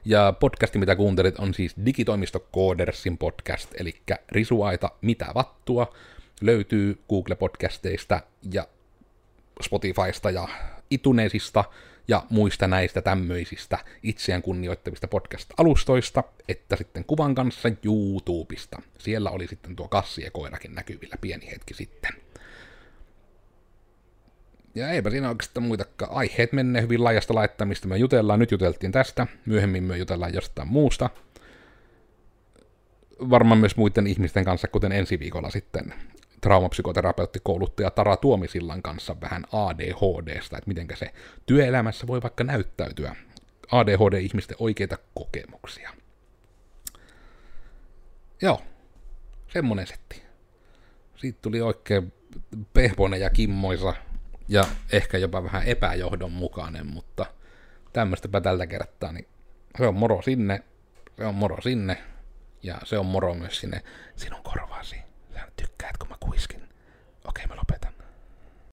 ja 0.06 0.34
podcasti, 0.39 0.79
mitä 0.79 0.95
kuuntelit, 0.95 1.39
on 1.39 1.53
siis 1.53 1.75
Digitoimisto 1.86 2.39
Koodersin 2.39 3.17
podcast, 3.17 3.69
eli 3.77 3.95
Risuaita 4.32 4.89
Mitä 5.01 5.25
Vattua, 5.36 5.93
löytyy 6.41 6.99
Google-podcasteista 7.10 8.21
ja 8.51 8.67
Spotifysta 9.62 10.32
ja 10.32 10.47
itunesista 10.89 11.63
ja 12.08 12.23
muista 12.29 12.67
näistä 12.67 13.01
tämmöisistä 13.01 13.77
itseään 14.03 14.41
kunnioittavista 14.41 15.08
podcast-alustoista, 15.08 16.23
että 16.47 16.75
sitten 16.75 17.06
kuvan 17.06 17.36
kanssa 17.36 17.69
YouTubesta. 17.86 18.82
Siellä 18.97 19.29
oli 19.29 19.47
sitten 19.47 19.75
tuo 19.75 19.88
kassi 19.88 20.21
ja 20.21 20.32
koirakin 20.32 20.75
näkyvillä 20.75 21.15
pieni 21.21 21.51
hetki 21.51 21.73
sitten. 21.73 22.22
Ja 24.75 24.89
eipä 24.89 25.09
siinä 25.09 25.29
oikeastaan 25.29 25.63
muitakaan. 25.63 26.12
Aiheet 26.12 26.53
menee 26.53 26.81
hyvin 26.81 27.03
laajasta 27.03 27.36
laittamista. 27.36 27.88
Me 27.88 27.97
jutellaan, 27.97 28.39
nyt 28.39 28.51
juteltiin 28.51 28.91
tästä, 28.91 29.27
myöhemmin 29.45 29.83
me 29.83 29.97
jutellaan 29.97 30.33
jostain 30.33 30.67
muusta. 30.67 31.09
Varmaan 33.29 33.59
myös 33.59 33.77
muiden 33.77 34.07
ihmisten 34.07 34.45
kanssa, 34.45 34.67
kuten 34.67 34.91
ensi 34.91 35.19
viikolla 35.19 35.49
sitten 35.49 35.93
traumapsykoterapeuttikouluttaja 36.41 37.91
Tara 37.91 38.17
Tuomisillan 38.17 38.81
kanssa 38.81 39.15
vähän 39.21 39.43
ADHDsta, 39.51 40.57
että 40.57 40.67
miten 40.67 40.88
se 40.93 41.13
työelämässä 41.45 42.07
voi 42.07 42.21
vaikka 42.21 42.43
näyttäytyä. 42.43 43.15
ADHD-ihmisten 43.71 44.57
oikeita 44.59 44.97
kokemuksia. 45.13 45.89
Joo, 48.41 48.62
semmonen 49.47 49.88
setti. 49.88 50.23
Siitä 51.15 51.39
tuli 51.41 51.62
oikein 51.62 52.13
pehponen 52.73 53.21
ja 53.21 53.29
kimmoisa 53.29 53.93
ja 54.47 54.63
ehkä 54.91 55.17
jopa 55.17 55.43
vähän 55.43 55.63
epäjohdonmukainen, 55.63 56.88
mutta 56.88 57.25
tämmöistäpä 57.93 58.41
tällä 58.41 58.67
kertaa, 58.67 59.12
niin 59.12 59.27
se 59.77 59.88
on 59.88 59.95
moro 59.95 60.21
sinne, 60.21 60.63
se 61.17 61.25
on 61.25 61.36
moro 61.36 61.62
sinne, 61.62 62.03
ja 62.63 62.77
se 62.84 62.97
on 62.97 63.06
moro 63.06 63.34
myös 63.34 63.60
sinne 63.60 63.84
sinun 64.15 64.43
korvaasi. 64.43 64.95
Sä 65.34 65.47
tykkäät, 65.56 65.97
kun 65.97 66.10
mä 66.10 66.15
kuiskin. 66.19 66.69
Okei, 67.25 67.47
mä 67.47 67.56
lopetan. 67.56 67.92